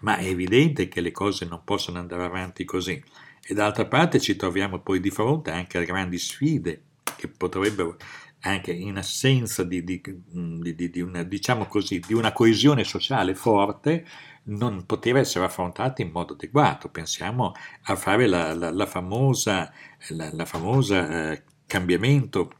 Ma 0.00 0.16
è 0.16 0.26
evidente 0.26 0.86
che 0.86 1.00
le 1.00 1.10
cose 1.10 1.46
non 1.46 1.62
possono 1.64 1.98
andare 1.98 2.24
avanti 2.24 2.64
così. 2.64 3.02
E 3.46 3.54
d'altra 3.54 3.86
parte 3.86 4.20
ci 4.20 4.36
troviamo 4.36 4.80
poi 4.80 5.00
di 5.00 5.10
fronte 5.10 5.50
anche 5.50 5.78
a 5.78 5.84
grandi 5.84 6.18
sfide 6.18 6.82
che 7.16 7.28
potrebbero 7.28 7.96
anche 8.40 8.72
in 8.72 8.96
assenza 8.96 9.64
di, 9.64 9.82
di, 9.82 10.00
di, 10.02 10.90
di 10.90 11.00
una, 11.00 11.22
diciamo 11.22 11.66
così, 11.66 12.00
una, 12.10 12.32
coesione 12.32 12.84
sociale 12.84 13.34
forte, 13.34 14.06
non 14.44 14.84
poteva 14.86 15.20
essere 15.20 15.44
affrontata 15.44 16.02
in 16.02 16.10
modo 16.10 16.34
adeguato. 16.34 16.88
Pensiamo 16.88 17.52
a 17.82 17.96
fare 17.96 18.26
la, 18.26 18.54
la, 18.54 18.70
la 18.70 18.86
famosa, 18.86 19.72
la, 20.08 20.30
la 20.32 20.44
famosa 20.44 21.32
eh, 21.32 21.42
cambiamento 21.66 22.52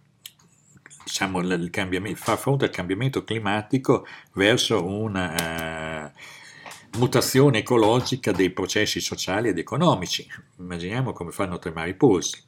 diciamo, 1.04 1.40
il 1.40 1.70
cambiamento, 1.70 2.18
far 2.18 2.38
fronte 2.38 2.64
al 2.64 2.70
cambiamento 2.70 3.24
climatico 3.24 4.06
verso 4.32 4.84
una 4.84 6.10
uh, 6.12 6.98
mutazione 6.98 7.58
ecologica 7.58 8.32
dei 8.32 8.50
processi 8.50 9.00
sociali 9.00 9.48
ed 9.48 9.58
economici. 9.58 10.26
Immaginiamo 10.58 11.12
come 11.12 11.30
fanno 11.30 11.56
a 11.56 11.58
tremare 11.58 11.90
i 11.90 11.94
polsi. 11.94 12.42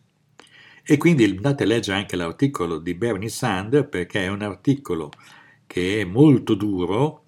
E 0.83 0.97
quindi 0.97 1.25
andate 1.25 1.64
a 1.64 1.66
leggere 1.66 1.99
anche 1.99 2.16
l'articolo 2.16 2.78
di 2.78 2.95
Bernie 2.95 3.28
Sanders 3.28 3.88
perché 3.88 4.25
è 4.25 4.28
un 4.28 4.43
articolo 4.43 5.10
che 5.67 6.00
è 6.00 6.04
molto 6.04 6.54
duro 6.54 7.25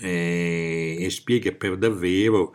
eh, 0.00 0.96
e 0.98 1.10
spiega 1.10 1.52
per 1.52 1.76
davvero 1.76 2.54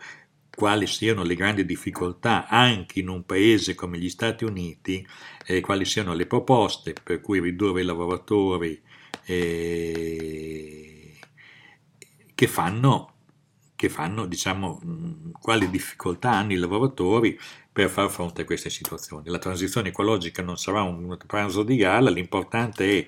quali 0.54 0.86
siano 0.86 1.22
le 1.24 1.34
grandi 1.34 1.64
difficoltà 1.64 2.46
anche 2.48 3.00
in 3.00 3.08
un 3.08 3.24
paese 3.24 3.74
come 3.74 3.98
gli 3.98 4.08
Stati 4.08 4.44
Uniti, 4.44 5.06
eh, 5.46 5.60
quali 5.60 5.84
siano 5.84 6.14
le 6.14 6.26
proposte 6.26 6.94
per 7.02 7.20
cui 7.20 7.40
ridurre 7.40 7.82
i 7.82 7.84
lavoratori 7.84 8.80
eh, 9.24 11.18
che 12.34 12.46
fanno 12.46 13.14
che 13.76 13.88
fanno, 13.90 14.24
diciamo, 14.24 14.80
quali 15.40 15.68
difficoltà 15.68 16.30
hanno 16.30 16.52
i 16.52 16.56
lavoratori 16.56 17.38
per 17.70 17.90
far 17.90 18.08
fronte 18.08 18.42
a 18.42 18.44
queste 18.44 18.70
situazioni. 18.70 19.28
La 19.28 19.38
transizione 19.38 19.88
ecologica 19.88 20.42
non 20.42 20.56
sarà 20.56 20.82
un 20.82 21.16
pranzo 21.26 21.62
di 21.62 21.76
gala, 21.76 22.08
l'importante 22.08 22.98
è 23.00 23.06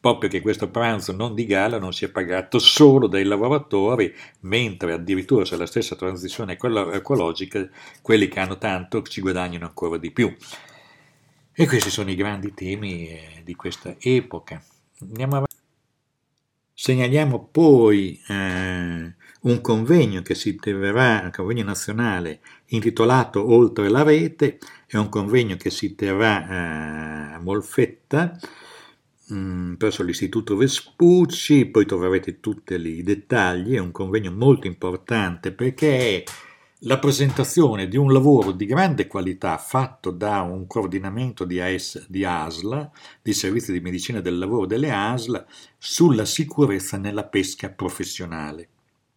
proprio 0.00 0.30
che 0.30 0.40
questo 0.40 0.70
pranzo 0.70 1.12
non 1.12 1.34
di 1.34 1.44
gala 1.44 1.78
non 1.78 1.92
sia 1.92 2.08
pagato 2.08 2.58
solo 2.58 3.08
dai 3.08 3.24
lavoratori, 3.24 4.14
mentre 4.40 4.92
addirittura 4.92 5.44
se 5.44 5.56
la 5.56 5.66
stessa 5.66 5.96
transizione 5.96 6.56
ecologica, 6.56 7.68
quelli 8.00 8.28
che 8.28 8.40
hanno 8.40 8.58
tanto 8.58 9.02
ci 9.02 9.20
guadagnano 9.20 9.66
ancora 9.66 9.98
di 9.98 10.10
più. 10.10 10.34
E 11.52 11.66
questi 11.66 11.90
sono 11.90 12.10
i 12.10 12.14
grandi 12.14 12.54
temi 12.54 13.08
eh, 13.08 13.42
di 13.42 13.56
questa 13.56 13.96
epoca. 13.98 14.62
Andiamo 15.00 15.32
avanti. 15.32 15.56
Segnaliamo 16.72 17.48
poi 17.50 18.22
eh, 18.28 19.14
un 19.40 19.60
convegno 19.60 20.22
che 20.22 20.36
si 20.36 20.54
terrà, 20.54 21.22
un 21.24 21.32
convegno 21.32 21.64
nazionale 21.64 22.38
intitolato 22.66 23.52
Oltre 23.52 23.88
la 23.88 24.04
rete, 24.04 24.58
è 24.86 24.96
un 24.96 25.08
convegno 25.08 25.56
che 25.56 25.70
si 25.70 25.96
terrà 25.96 26.46
eh, 26.48 27.34
a 27.34 27.40
Molfetta 27.40 28.38
mm, 29.32 29.74
presso 29.74 30.02
l'Istituto 30.02 30.56
Vespucci, 30.56 31.66
poi 31.66 31.86
troverete 31.86 32.40
tutti 32.40 32.74
i 32.74 33.02
dettagli, 33.02 33.74
è 33.74 33.78
un 33.78 33.90
convegno 33.90 34.32
molto 34.32 34.66
importante 34.66 35.52
perché 35.52 35.98
è 35.98 36.24
la 36.82 36.98
presentazione 36.98 37.88
di 37.88 37.96
un 37.96 38.12
lavoro 38.12 38.52
di 38.52 38.64
grande 38.64 39.08
qualità 39.08 39.58
fatto 39.58 40.12
da 40.12 40.42
un 40.42 40.66
coordinamento 40.68 41.44
di, 41.44 41.60
AS, 41.60 42.06
di 42.08 42.24
ASL, 42.24 42.90
di 43.20 43.32
servizi 43.32 43.72
di 43.72 43.80
medicina 43.80 44.20
del 44.20 44.38
lavoro 44.38 44.64
delle 44.64 44.92
ASL, 44.92 45.44
sulla 45.76 46.24
sicurezza 46.24 46.96
nella 46.96 47.24
pesca 47.24 47.70
professionale, 47.70 48.68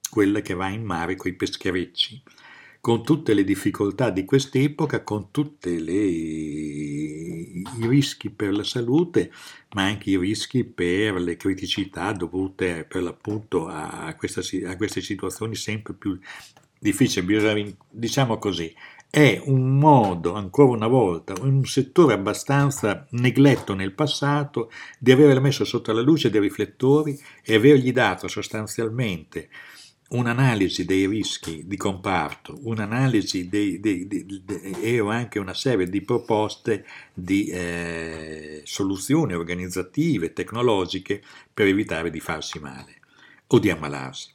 quella 0.10 0.42
che 0.42 0.56
va 0.56 0.70
in 0.70 0.84
mare 0.84 1.16
con 1.16 1.30
i 1.30 1.36
pescherecci, 1.36 2.24
con 2.82 3.04
tutte 3.04 3.36
le 3.36 3.44
difficoltà 3.44 4.10
di 4.10 4.26
quest'epoca, 4.26 5.04
con 5.04 5.30
tutti 5.30 5.70
i 5.70 7.64
rischi 7.88 8.32
per 8.32 8.54
la 8.54 8.64
salute, 8.64 9.32
ma 9.74 9.84
anche 9.84 10.10
i 10.10 10.18
rischi 10.18 10.64
per 10.64 11.14
le 11.22 11.38
criticità 11.38 12.12
dovute 12.12 12.84
per 12.86 13.04
l'appunto 13.04 13.68
a, 13.68 14.14
questa, 14.18 14.42
a 14.68 14.76
queste 14.76 15.02
situazioni 15.02 15.54
sempre 15.56 15.94
più 15.94 16.20
difficile, 16.80 17.76
diciamo 17.88 18.40
così, 18.40 18.74
è 19.12 19.40
un 19.46 19.78
modo, 19.78 20.34
ancora 20.34 20.72
una 20.72 20.88
volta, 20.88 21.36
un 21.42 21.66
settore 21.66 22.14
abbastanza 22.14 23.06
negletto 23.12 23.76
nel 23.76 23.92
passato 23.92 24.72
di 24.98 25.12
aver 25.12 25.40
messo 25.40 25.66
sotto 25.66 25.92
la 25.92 26.02
luce 26.02 26.30
dei 26.30 26.40
riflettori 26.40 27.20
e 27.44 27.56
avergli 27.56 27.92
dato 27.92 28.28
sostanzialmente 28.28 29.50
un'analisi 30.12 30.86
dei 30.86 31.08
rischi 31.08 31.64
di 31.66 31.78
comparto, 31.78 32.60
un'analisi 32.64 33.48
dei, 33.48 33.80
dei, 33.80 34.08
dei, 34.08 34.26
e 34.82 35.00
anche 35.00 35.40
una 35.40 35.54
serie 35.54 35.88
di 35.88 36.02
proposte 36.02 36.86
di 37.14 37.48
eh, 37.48 38.62
soluzioni 38.66 39.34
organizzative, 39.34 40.34
tecnologiche 40.34 41.22
per 41.54 41.68
evitare 41.68 42.10
di 42.10 42.20
farsi 42.20 42.60
male 42.60 43.00
o 43.48 43.60
di 43.60 43.70
ammalarsi. 43.70 44.32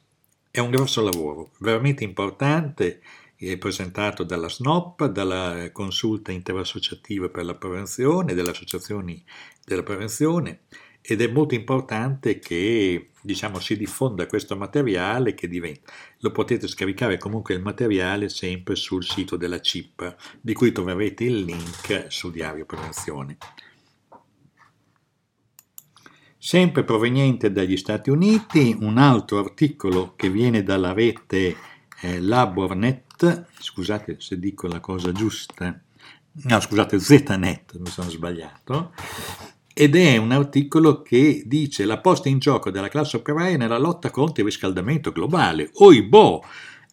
È 0.49 0.59
un 0.59 0.71
grosso 0.71 1.03
lavoro, 1.03 1.51
veramente 1.59 2.03
importante, 2.03 3.01
è 3.35 3.55
presentato 3.57 4.23
dalla 4.23 4.49
SNOP, 4.49 5.05
dalla 5.05 5.69
Consulta 5.71 6.31
Interassociativa 6.31 7.29
per 7.29 7.45
la 7.45 7.53
Prevenzione, 7.53 8.33
delle 8.33 8.49
associazioni 8.49 9.23
della 9.63 9.83
prevenzione 9.83 10.61
ed 11.07 11.21
è 11.21 11.27
molto 11.27 11.55
importante 11.55 12.37
che 12.37 13.11
diciamo, 13.21 13.59
si 13.59 13.77
diffonda 13.77 14.27
questo 14.27 14.57
materiale 14.57 15.33
che 15.33 15.47
diventa. 15.47 15.91
Lo 16.19 16.31
potete 16.31 16.67
scaricare 16.67 17.17
comunque 17.17 17.53
il 17.53 17.61
materiale 17.61 18.27
sempre 18.27 18.75
sul 18.75 19.05
sito 19.05 19.37
della 19.37 19.61
CIP, 19.61 20.15
di 20.41 20.53
cui 20.53 20.71
troverete 20.71 21.23
il 21.23 21.43
link 21.43 22.05
su 22.09 22.29
Diario 22.29 22.65
Prevenzione 22.65 23.37
sempre 26.39 26.85
proveniente 26.85 27.51
dagli 27.51 27.75
Stati 27.75 28.09
Uniti, 28.09 28.77
un 28.79 28.97
altro 28.97 29.39
articolo 29.39 30.13
che 30.15 30.29
viene 30.29 30.63
dalla 30.63 30.93
rete 30.93 31.57
eh, 31.99 32.21
Labornet, 32.21 33.47
scusate 33.59 34.15
se 34.19 34.39
dico 34.39 34.67
la 34.67 34.79
cosa 34.79 35.11
giusta, 35.11 35.77
no 36.31 36.59
scusate 36.61 36.99
Znet, 36.99 37.77
mi 37.79 37.89
sono 37.89 38.09
sbagliato, 38.09 38.93
ed 39.79 39.95
è 39.95 40.17
un 40.17 40.31
articolo 40.31 41.03
che 41.03 41.43
dice 41.45 41.85
la 41.85 41.99
posta 41.99 42.29
in 42.29 42.39
gioco 42.39 42.71
della 42.71 42.87
classe 42.87 43.17
operaia 43.17 43.57
nella 43.57 43.77
lotta 43.77 44.09
contro 44.09 44.41
il 44.41 44.49
riscaldamento 44.49 45.11
globale. 45.11 45.69
Oibò! 45.73 46.41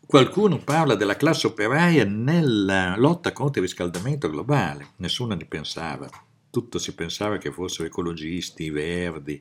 Qualcuno 0.04 0.58
parla 0.58 0.94
della 0.94 1.16
classe 1.16 1.46
operaia 1.46 2.04
nella 2.04 2.94
lotta 2.98 3.32
contro 3.32 3.62
il 3.62 3.68
riscaldamento 3.68 4.28
globale, 4.28 4.88
nessuno 4.96 5.34
ne 5.34 5.46
pensava. 5.46 6.06
Tutto 6.50 6.78
si 6.78 6.94
pensava 6.94 7.38
che 7.38 7.50
fossero 7.50 7.88
ecologisti, 7.88 8.68
verdi, 8.68 9.40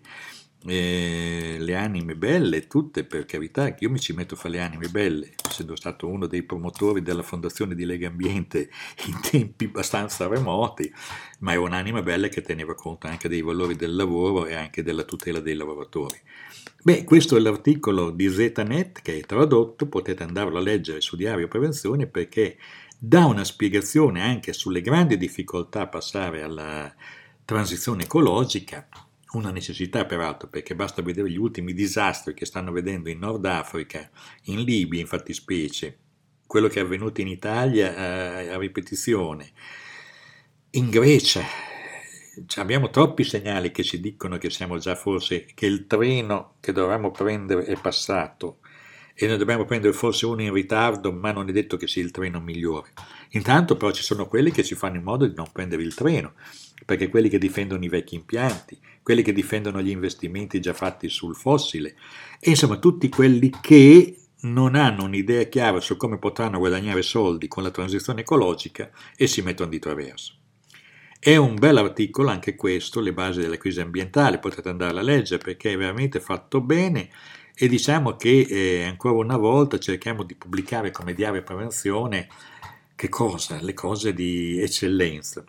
eh, 0.65 1.58
le 1.60 1.76
anime 1.76 2.15
belle, 2.15 2.67
tutte 2.67 3.04
per 3.04 3.26
carità, 3.26 3.76
io 3.80 3.89
mi 3.89 3.99
ci 3.99 4.13
metto 4.13 4.36
a 4.36 4.38
fare 4.38 4.56
le 4.56 4.62
anime 4.62 4.88
belle, 4.88 5.34
essendo 5.47 5.76
stato 5.76 6.08
uno 6.08 6.26
dei 6.26 6.43
promotori 6.43 7.02
della 7.02 7.21
fondazione 7.21 7.76
di 7.76 7.86
Lega 7.86 8.08
Ambiente 8.08 8.69
in 9.08 9.19
tempi 9.21 9.65
abbastanza 9.65 10.28
remoti, 10.28 10.91
ma 11.39 11.54
è 11.54 11.58
un'anima 11.58 12.02
bella 12.02 12.28
che 12.30 12.41
teneva 12.41 12.76
conto 12.76 13.08
anche 13.08 13.28
dei 13.28 13.41
valori 13.41 13.76
del 13.76 13.95
lavoro 13.95 14.45
e 14.45 14.56
anche 14.56 14.84
della 14.84 15.04
tutela 15.04 15.39
dei 15.39 15.56
lavoratori. 15.56 16.17
Beh, 16.82 17.04
questo 17.04 17.36
è 17.36 17.39
l'articolo 17.39 18.12
di 18.12 18.30
ZNet 18.30 19.02
che 19.02 19.17
è 19.17 19.21
tradotto, 19.21 19.88
potete 19.88 20.23
andarlo 20.23 20.58
a 20.58 20.62
leggere 20.62 21.02
su 21.02 21.15
Diario 21.15 21.47
Prevenzione 21.47 22.08
perché 22.08 22.58
dà 22.97 23.26
una 23.26 23.43
spiegazione 23.43 24.21
anche 24.21 24.54
sulle 24.54 24.82
grandi 24.82 25.17
difficoltà 25.17 25.82
a 25.82 25.88
passare 25.88 26.41
alla 26.41 26.93
transizione 27.45 28.04
ecologica 28.04 28.88
una 29.34 29.52
necessità 29.52 30.06
peraltro 30.06 30.48
perché 30.48 30.76
basta 30.76 31.02
vedere 31.02 31.30
gli 31.30 31.38
ultimi 31.38 31.74
disastri 31.74 32.34
che 32.34 32.46
stanno 32.46 32.72
vedendo 32.72 33.10
in 33.10 33.19
Nord 33.19 33.46
Africa, 33.46 34.10
in 34.43 34.62
Libia 34.62 35.00
in 35.00 35.08
fattispecie, 35.08 35.98
quello 36.46 36.67
che 36.67 36.80
è 36.80 36.84
avvenuto 36.84 37.22
in 37.22 37.28
Italia 37.28 37.96
a, 37.96 38.54
a 38.54 38.58
ripetizione, 38.58 39.52
in 40.72 40.89
Grecia. 40.89 41.43
Cioè, 42.48 42.63
abbiamo 42.63 42.89
troppi 42.89 43.24
segnali 43.24 43.72
che 43.72 43.84
ci 43.84 44.00
dicono 44.00 44.38
che 44.38 44.50
siamo 44.50 44.78
già 44.78 44.96
forse, 44.96 45.46
che 45.54 45.65
il 45.65 45.86
treno 45.86 46.56
che 46.60 46.72
dovevamo 46.72 47.12
prendere 47.12 47.65
è 47.65 47.80
passato 47.80 48.60
e 49.15 49.28
ne 49.28 49.38
dobbiamo 49.38 49.65
prendere 49.65 49.93
forse 49.93 50.26
uno 50.26 50.41
in 50.41 50.52
ritardo, 50.52 51.12
ma 51.12 51.32
non 51.32 51.48
è 51.48 51.52
detto 51.52 51.78
che 51.78 51.88
sia 51.88 52.02
il 52.02 52.12
treno 52.12 52.39
migliore. 52.39 52.93
Intanto 53.36 53.78
però 53.78 53.91
ci 53.91 54.04
sono 54.04 54.28
quelli 54.28 54.52
che 54.52 54.63
ci 54.63 54.76
fanno 54.76 54.98
in 54.98 55.04
modo 55.04 55.26
di 55.26 55.34
non 55.36 55.50
prendere 55.52 55.84
il 55.84 55.93
treno, 55.93 56.34
perché 56.86 57.10
quelli 57.10 57.30
che 57.30 57.38
difendono 57.38 57.84
i 57.84 57.89
vecchi 57.89 58.15
impianti, 58.15 58.80
quelli 59.02 59.22
che 59.22 59.34
difendono 59.34 59.82
gli 59.82 59.89
investimenti 59.89 60.60
già 60.60 60.74
fatti 60.74 61.10
sul 61.10 61.36
fossile, 61.36 61.96
e 62.39 62.52
insomma 62.52 62.78
tutti 62.78 63.10
quelli 63.10 63.52
che 63.62 64.17
non 64.41 64.76
hanno 64.76 65.06
un'idea 65.06 65.43
chiara 65.43 65.80
su 65.80 65.96
come 65.98 66.19
potranno 66.19 66.60
guadagnare 66.60 67.02
soldi 67.02 67.48
con 67.48 67.63
la 67.63 67.72
transizione 67.72 68.22
ecologica 68.22 68.91
e 69.15 69.28
si 69.28 69.41
mettono 69.41 69.69
di 69.69 69.80
traverso. 69.80 70.36
È 71.17 71.38
un 71.38 71.56
bel 71.56 71.78
articolo 71.78 72.30
anche 72.30 72.56
questo, 72.56 73.00
le 73.00 73.13
basi 73.13 73.39
della 73.39 73.58
crisi 73.58 73.80
ambientale, 73.80 74.39
potete 74.39 74.67
andare 74.67 75.00
a 75.00 75.02
leggere 75.02 75.41
perché 75.41 75.72
è 75.72 75.78
veramente 75.78 76.19
fatto 76.19 76.60
bene 76.60 77.10
e 77.56 77.67
diciamo 77.67 78.15
che 78.17 78.41
eh, 78.41 78.84
ancora 78.84 79.15
una 79.15 79.38
volta 79.38 79.80
cerchiamo 79.80 80.24
di 80.24 80.36
pubblicare 80.36 80.91
come 80.91 81.13
diario 81.13 81.41
prevenzione 81.41 82.28
che 83.04 83.10
cosa? 83.10 83.60
Le 83.60 83.74
cose 83.74 84.13
di 84.13 84.62
eccellenza. 84.62 85.44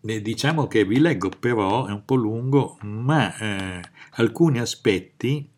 Diciamo 0.00 0.68
che 0.68 0.84
vi 0.84 1.00
leggo 1.00 1.30
però, 1.30 1.86
è 1.86 1.90
un 1.90 2.04
po' 2.04 2.14
lungo, 2.14 2.78
ma 2.82 3.36
eh, 3.36 3.80
alcuni 4.12 4.60
aspetti 4.60 5.50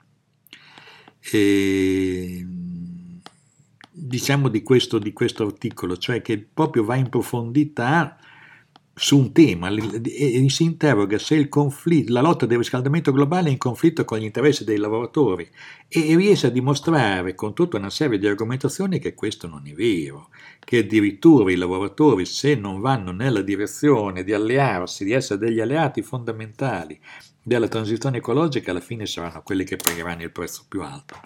eh, 1.33 2.47
diciamo 3.91 4.49
di 4.49 4.63
questo, 4.63 4.99
di 4.99 5.13
questo 5.13 5.45
articolo, 5.45 5.99
cioè 5.99 6.23
che 6.23 6.39
proprio 6.39 6.85
va 6.85 6.97
in 6.97 7.11
profondità 7.11 8.17
su 8.95 9.17
un 9.17 9.33
tema 9.33 9.71
e 9.71 10.47
si 10.51 10.65
interroga 10.65 11.19
se 11.19 11.49
la 12.09 12.21
lotta 12.21 12.45
del 12.45 12.59
riscaldamento 12.59 13.11
globale 13.11 13.49
è 13.49 13.53
in 13.53 13.57
conflitto 13.57 14.05
con 14.05 14.19
gli 14.19 14.25
interessi 14.25 14.65
dei 14.65 14.77
lavoratori 14.77 15.49
e 15.89 16.15
riesce 16.15 16.49
a 16.49 16.51
dimostrare 16.51 17.35
con 17.35 17.55
tutta 17.55 17.79
una 17.79 17.89
serie 17.89 18.19
di 18.19 18.27
argomentazioni 18.27 18.99
che 18.99 19.15
questo 19.15 19.49
non 19.49 19.67
è 19.67 19.73
vero, 19.73 20.29
che 20.59 20.79
addirittura 20.79 21.51
i 21.51 21.57
lavoratori 21.57 22.27
se 22.27 22.55
non 22.55 22.81
vanno 22.81 23.13
nella 23.13 23.41
direzione 23.41 24.25
di 24.25 24.35
allearsi, 24.35 25.05
di 25.05 25.13
essere 25.13 25.39
degli 25.39 25.61
alleati 25.61 26.03
fondamentali 26.03 27.01
della 27.43 27.69
transizione 27.69 28.19
ecologica, 28.19 28.73
alla 28.73 28.81
fine 28.81 29.07
saranno 29.07 29.43
quelli 29.43 29.65
che 29.65 29.77
pagheranno 29.77 30.23
il 30.23 30.31
prezzo 30.31 30.65
più 30.69 30.83
alto. 30.83 31.17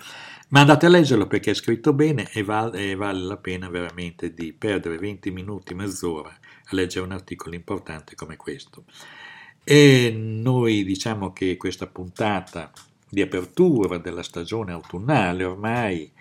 Ma 0.48 0.60
andate 0.60 0.86
a 0.86 0.88
leggerlo 0.88 1.26
perché 1.26 1.50
è 1.50 1.54
scritto 1.54 1.92
bene 1.92 2.30
e 2.32 2.44
vale, 2.44 2.90
e 2.90 2.94
vale 2.94 3.22
la 3.22 3.36
pena 3.36 3.68
veramente 3.68 4.32
di 4.32 4.52
perdere 4.52 4.98
20 4.98 5.32
minuti, 5.32 5.74
mezz'ora 5.74 6.32
a 6.68 6.74
leggere 6.74 7.04
un 7.04 7.12
articolo 7.12 7.54
importante 7.54 8.14
come 8.14 8.36
questo. 8.36 8.84
E 9.64 10.12
noi 10.14 10.84
diciamo 10.84 11.32
che 11.32 11.56
questa 11.56 11.86
puntata 11.86 12.70
di 13.08 13.20
apertura 13.22 13.98
della 13.98 14.22
stagione 14.22 14.72
autunnale 14.72 15.44
ormai 15.44 16.12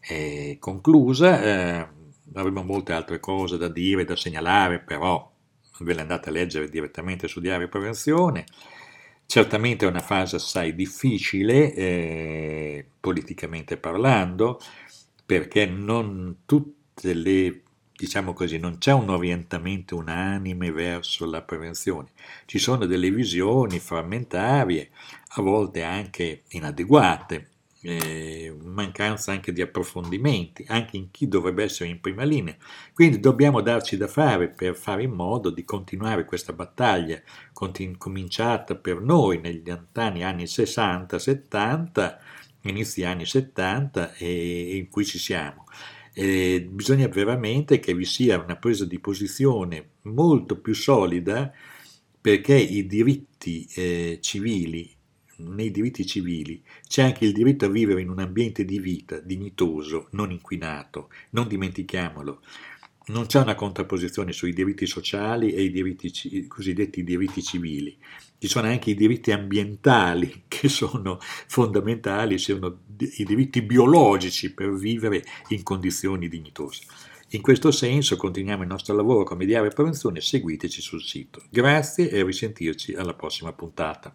è 0.00 0.56
conclusa, 0.58 1.42
eh, 1.42 1.88
avremo 2.34 2.62
molte 2.62 2.92
altre 2.92 3.20
cose 3.20 3.56
da 3.56 3.68
dire, 3.68 4.04
da 4.04 4.16
segnalare, 4.16 4.80
però 4.80 5.30
ve 5.80 5.94
le 5.94 6.00
andate 6.00 6.28
a 6.28 6.32
leggere 6.32 6.68
direttamente 6.68 7.28
su 7.28 7.40
Diario 7.40 7.68
Prevenzione. 7.68 8.44
Certamente 9.26 9.86
è 9.86 9.88
una 9.88 10.00
fase 10.00 10.36
assai 10.36 10.74
difficile, 10.74 11.72
eh, 11.72 12.86
politicamente 13.00 13.76
parlando, 13.76 14.60
perché 15.24 15.64
non 15.64 16.40
tutte 16.44 17.14
le 17.14 17.61
diciamo 18.02 18.32
così, 18.32 18.58
non 18.58 18.78
c'è 18.78 18.92
un 18.92 19.10
orientamento 19.10 19.94
unanime 19.96 20.72
verso 20.72 21.24
la 21.24 21.40
prevenzione, 21.40 22.08
ci 22.46 22.58
sono 22.58 22.84
delle 22.84 23.12
visioni 23.12 23.78
frammentarie, 23.78 24.90
a 25.34 25.42
volte 25.42 25.84
anche 25.84 26.42
inadeguate, 26.48 27.50
eh, 27.82 28.52
mancanza 28.60 29.30
anche 29.30 29.52
di 29.52 29.62
approfondimenti, 29.62 30.64
anche 30.66 30.96
in 30.96 31.12
chi 31.12 31.28
dovrebbe 31.28 31.62
essere 31.62 31.90
in 31.90 32.00
prima 32.00 32.24
linea. 32.24 32.56
Quindi 32.92 33.20
dobbiamo 33.20 33.60
darci 33.60 33.96
da 33.96 34.08
fare 34.08 34.48
per 34.48 34.74
fare 34.74 35.04
in 35.04 35.12
modo 35.12 35.50
di 35.50 35.64
continuare 35.64 36.24
questa 36.24 36.52
battaglia 36.52 37.20
continu- 37.52 37.98
cominciata 37.98 38.74
per 38.74 39.00
noi 39.00 39.38
negli 39.38 39.72
anni, 39.92 40.24
anni 40.24 40.46
60-70, 40.48 42.18
inizi 42.62 43.04
anni 43.04 43.26
70 43.26 44.14
e 44.14 44.76
in 44.76 44.88
cui 44.88 45.04
ci 45.04 45.18
siamo. 45.18 45.66
Eh, 46.14 46.68
bisogna 46.70 47.08
veramente 47.08 47.78
che 47.80 47.94
vi 47.94 48.04
sia 48.04 48.38
una 48.38 48.56
presa 48.56 48.84
di 48.84 48.98
posizione 48.98 49.92
molto 50.02 50.60
più 50.60 50.74
solida 50.74 51.52
perché 52.20 52.54
i 52.54 52.86
diritti 52.86 53.66
eh, 53.74 54.18
civili, 54.20 54.94
nei 55.38 55.70
diritti 55.70 56.06
civili 56.06 56.62
c'è 56.86 57.02
anche 57.02 57.24
il 57.24 57.32
diritto 57.32 57.64
a 57.64 57.68
vivere 57.68 58.02
in 58.02 58.10
un 58.10 58.20
ambiente 58.20 58.64
di 58.64 58.78
vita 58.78 59.18
dignitoso, 59.18 60.08
non 60.10 60.30
inquinato, 60.30 61.08
non 61.30 61.48
dimentichiamolo 61.48 62.42
non 63.06 63.26
c'è 63.26 63.40
una 63.40 63.54
contrapposizione 63.54 64.32
sui 64.32 64.52
diritti 64.52 64.86
sociali 64.86 65.52
e 65.52 65.62
i, 65.62 65.70
diritti, 65.70 66.12
i 66.36 66.46
cosiddetti 66.46 67.02
diritti 67.02 67.42
civili. 67.42 67.96
Ci 68.38 68.48
sono 68.48 68.68
anche 68.68 68.90
i 68.90 68.94
diritti 68.94 69.32
ambientali 69.32 70.44
che 70.48 70.68
sono 70.68 71.18
fondamentali, 71.20 72.38
sono 72.38 72.80
i 72.98 73.24
diritti 73.24 73.62
biologici 73.62 74.52
per 74.52 74.72
vivere 74.72 75.24
in 75.48 75.62
condizioni 75.62 76.28
dignitose. 76.28 76.84
In 77.30 77.40
questo 77.40 77.70
senso 77.70 78.16
continuiamo 78.16 78.62
il 78.62 78.68
nostro 78.68 78.94
lavoro 78.94 79.24
come 79.24 79.46
diario 79.46 79.70
prevenzione, 79.70 80.20
seguiteci 80.20 80.82
sul 80.82 81.02
sito. 81.02 81.42
Grazie 81.48 82.10
e 82.10 82.22
risentirci 82.22 82.94
alla 82.94 83.14
prossima 83.14 83.52
puntata. 83.52 84.14